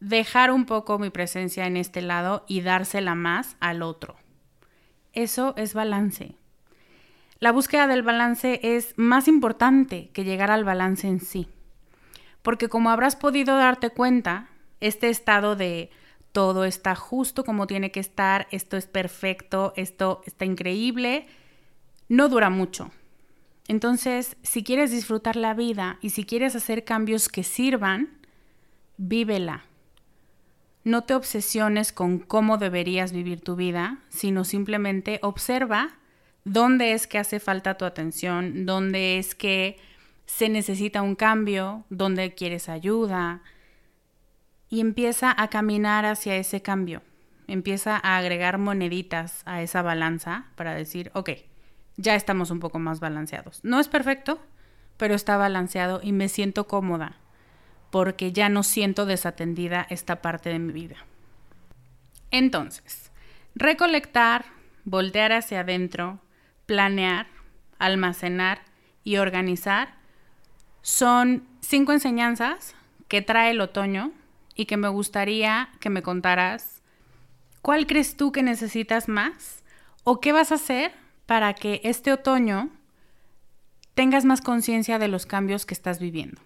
dejar 0.00 0.50
un 0.50 0.64
poco 0.64 0.98
mi 0.98 1.10
presencia 1.10 1.66
en 1.66 1.76
este 1.76 2.02
lado 2.02 2.44
y 2.48 2.62
dársela 2.62 3.14
más 3.14 3.56
al 3.60 3.82
otro. 3.82 4.16
Eso 5.12 5.54
es 5.56 5.74
balance. 5.74 6.36
La 7.38 7.52
búsqueda 7.52 7.86
del 7.86 8.02
balance 8.02 8.60
es 8.62 8.94
más 8.96 9.28
importante 9.28 10.10
que 10.12 10.24
llegar 10.24 10.50
al 10.50 10.64
balance 10.64 11.06
en 11.06 11.20
sí. 11.20 11.48
Porque 12.42 12.68
como 12.68 12.90
habrás 12.90 13.16
podido 13.16 13.56
darte 13.56 13.90
cuenta, 13.90 14.48
este 14.80 15.08
estado 15.08 15.56
de 15.56 15.90
todo 16.32 16.64
está 16.64 16.94
justo 16.94 17.44
como 17.44 17.66
tiene 17.66 17.90
que 17.90 18.00
estar, 18.00 18.46
esto 18.50 18.76
es 18.76 18.86
perfecto, 18.86 19.72
esto 19.76 20.22
está 20.26 20.44
increíble, 20.44 21.26
no 22.08 22.28
dura 22.28 22.50
mucho. 22.50 22.90
Entonces, 23.68 24.36
si 24.42 24.62
quieres 24.62 24.90
disfrutar 24.90 25.36
la 25.36 25.54
vida 25.54 25.98
y 26.00 26.10
si 26.10 26.24
quieres 26.24 26.56
hacer 26.56 26.84
cambios 26.84 27.28
que 27.28 27.42
sirvan, 27.42 28.18
vívela. 28.96 29.64
No 30.82 31.02
te 31.04 31.14
obsesiones 31.14 31.92
con 31.92 32.18
cómo 32.18 32.56
deberías 32.56 33.12
vivir 33.12 33.42
tu 33.42 33.54
vida, 33.54 33.98
sino 34.08 34.44
simplemente 34.44 35.18
observa 35.22 35.90
dónde 36.44 36.92
es 36.92 37.06
que 37.06 37.18
hace 37.18 37.38
falta 37.38 37.76
tu 37.76 37.84
atención, 37.84 38.64
dónde 38.64 39.18
es 39.18 39.34
que 39.34 39.78
se 40.24 40.48
necesita 40.48 41.02
un 41.02 41.16
cambio, 41.16 41.84
dónde 41.90 42.34
quieres 42.34 42.68
ayuda, 42.70 43.42
y 44.70 44.80
empieza 44.80 45.34
a 45.36 45.48
caminar 45.48 46.06
hacia 46.06 46.36
ese 46.36 46.62
cambio. 46.62 47.02
Empieza 47.46 48.00
a 48.02 48.16
agregar 48.16 48.56
moneditas 48.56 49.42
a 49.44 49.60
esa 49.60 49.82
balanza 49.82 50.46
para 50.54 50.74
decir, 50.74 51.10
ok, 51.14 51.30
ya 51.96 52.14
estamos 52.14 52.50
un 52.50 52.60
poco 52.60 52.78
más 52.78 53.00
balanceados. 53.00 53.60
No 53.64 53.80
es 53.80 53.88
perfecto, 53.88 54.40
pero 54.96 55.14
está 55.14 55.36
balanceado 55.36 56.00
y 56.02 56.12
me 56.12 56.28
siento 56.28 56.66
cómoda 56.66 57.18
porque 57.90 58.32
ya 58.32 58.48
no 58.48 58.62
siento 58.62 59.06
desatendida 59.06 59.86
esta 59.90 60.22
parte 60.22 60.50
de 60.50 60.58
mi 60.58 60.72
vida. 60.72 60.96
Entonces, 62.30 63.10
recolectar, 63.54 64.44
voltear 64.84 65.32
hacia 65.32 65.60
adentro, 65.60 66.20
planear, 66.66 67.26
almacenar 67.78 68.62
y 69.02 69.16
organizar 69.16 69.94
son 70.82 71.46
cinco 71.60 71.92
enseñanzas 71.92 72.74
que 73.08 73.22
trae 73.22 73.50
el 73.50 73.60
otoño 73.60 74.12
y 74.54 74.66
que 74.66 74.76
me 74.76 74.88
gustaría 74.88 75.70
que 75.80 75.90
me 75.90 76.02
contaras 76.02 76.82
cuál 77.62 77.86
crees 77.86 78.16
tú 78.16 78.32
que 78.32 78.42
necesitas 78.42 79.08
más 79.08 79.62
o 80.04 80.20
qué 80.20 80.32
vas 80.32 80.52
a 80.52 80.56
hacer 80.56 80.92
para 81.26 81.54
que 81.54 81.80
este 81.84 82.12
otoño 82.12 82.70
tengas 83.94 84.24
más 84.24 84.40
conciencia 84.40 84.98
de 84.98 85.08
los 85.08 85.26
cambios 85.26 85.66
que 85.66 85.74
estás 85.74 85.98
viviendo. 85.98 86.40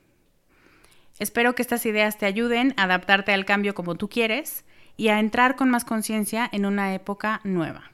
Espero 1.18 1.54
que 1.54 1.62
estas 1.62 1.86
ideas 1.86 2.18
te 2.18 2.26
ayuden 2.26 2.74
a 2.76 2.84
adaptarte 2.84 3.32
al 3.32 3.44
cambio 3.44 3.74
como 3.74 3.94
tú 3.94 4.08
quieres 4.08 4.64
y 4.96 5.08
a 5.08 5.20
entrar 5.20 5.56
con 5.56 5.70
más 5.70 5.84
conciencia 5.84 6.48
en 6.52 6.66
una 6.66 6.94
época 6.94 7.40
nueva. 7.44 7.90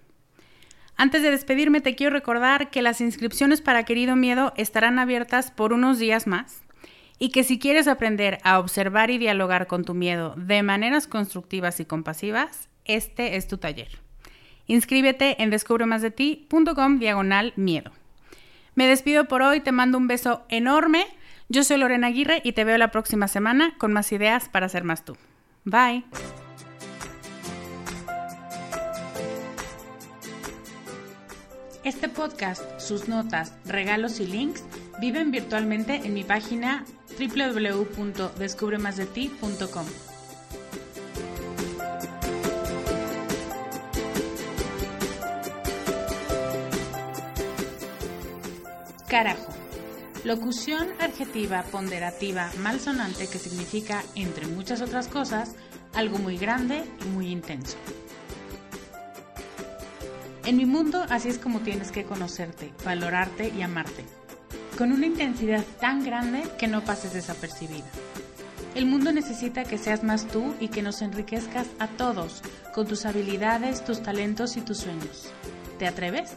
Antes 0.96 1.22
de 1.22 1.30
despedirme 1.30 1.80
te 1.80 1.94
quiero 1.94 2.12
recordar 2.12 2.70
que 2.70 2.83
las 2.83 3.00
inscripciones 3.00 3.61
para 3.61 3.85
Querido 3.85 4.16
Miedo 4.16 4.52
estarán 4.56 4.98
abiertas 4.98 5.50
por 5.50 5.72
unos 5.72 5.98
días 5.98 6.26
más 6.26 6.62
y 7.18 7.30
que 7.30 7.44
si 7.44 7.59
quieres 7.59 7.88
aprender 7.88 8.38
a 8.44 8.59
observar 8.59 9.11
y 9.11 9.18
dialogar 9.18 9.66
con 9.66 9.85
tu 9.85 9.94
miedo 9.94 10.35
de 10.37 10.62
maneras 10.62 11.06
constructivas 11.06 11.80
y 11.80 11.85
compasivas, 11.85 12.68
este 12.85 13.37
es 13.37 13.46
tu 13.46 13.59
taller. 13.59 13.98
Inscríbete 14.66 15.42
en 15.42 15.50
descubremasdeti.com 15.50 16.98
diagonal 16.98 17.52
miedo. 17.56 17.92
Me 18.74 18.87
despido 18.87 19.26
por 19.26 19.42
hoy, 19.42 19.61
te 19.61 19.72
mando 19.72 19.98
un 19.98 20.06
beso 20.06 20.44
enorme. 20.48 21.06
Yo 21.51 21.63
soy 21.65 21.77
Lorena 21.79 22.07
Aguirre 22.07 22.41
y 22.45 22.53
te 22.53 22.63
veo 22.63 22.79
la 22.79 22.93
próxima 22.93 23.27
semana 23.27 23.75
con 23.77 23.93
más 23.93 24.13
ideas 24.13 24.49
para 24.49 24.69
ser 24.69 24.85
más 24.85 25.05
tú. 25.05 25.17
Bye. 25.65 26.05
Este 31.83 32.09
podcast, 32.09 32.63
sus 32.79 33.09
notas, 33.09 33.53
regalos 33.65 34.21
y 34.21 34.27
links 34.27 34.63
viven 35.01 35.33
virtualmente 35.33 35.97
en 36.05 36.15
mi 36.15 36.23
página 36.23 36.85
www.descubremasdeti.com. 37.19 39.87
Carajo. 49.09 49.60
Locución 50.22 50.88
adjetiva 51.00 51.62
ponderativa 51.62 52.50
malsonante 52.59 53.26
que 53.26 53.38
significa, 53.38 54.02
entre 54.14 54.46
muchas 54.46 54.83
otras 54.83 55.09
cosas, 55.09 55.54
algo 55.94 56.18
muy 56.18 56.37
grande 56.37 56.85
y 57.00 57.09
muy 57.09 57.28
intenso. 57.28 57.78
En 60.44 60.59
mi 60.59 60.66
mundo 60.66 61.06
así 61.09 61.30
es 61.30 61.38
como 61.38 61.61
tienes 61.61 61.90
que 61.90 62.04
conocerte, 62.04 62.70
valorarte 62.85 63.48
y 63.48 63.62
amarte, 63.62 64.04
con 64.76 64.92
una 64.92 65.06
intensidad 65.06 65.64
tan 65.80 66.04
grande 66.04 66.42
que 66.59 66.68
no 66.68 66.85
pases 66.85 67.14
desapercibida. 67.14 67.88
El 68.74 68.85
mundo 68.85 69.12
necesita 69.12 69.64
que 69.64 69.78
seas 69.78 70.04
más 70.04 70.28
tú 70.28 70.54
y 70.61 70.68
que 70.68 70.83
nos 70.83 71.00
enriquezcas 71.00 71.66
a 71.78 71.88
todos 71.88 72.42
con 72.74 72.87
tus 72.87 73.06
habilidades, 73.06 73.85
tus 73.85 74.02
talentos 74.02 74.59
y 74.59 74.61
tus 74.61 74.78
sueños. 74.78 75.30
¿Te 75.78 75.87
atreves? 75.87 76.37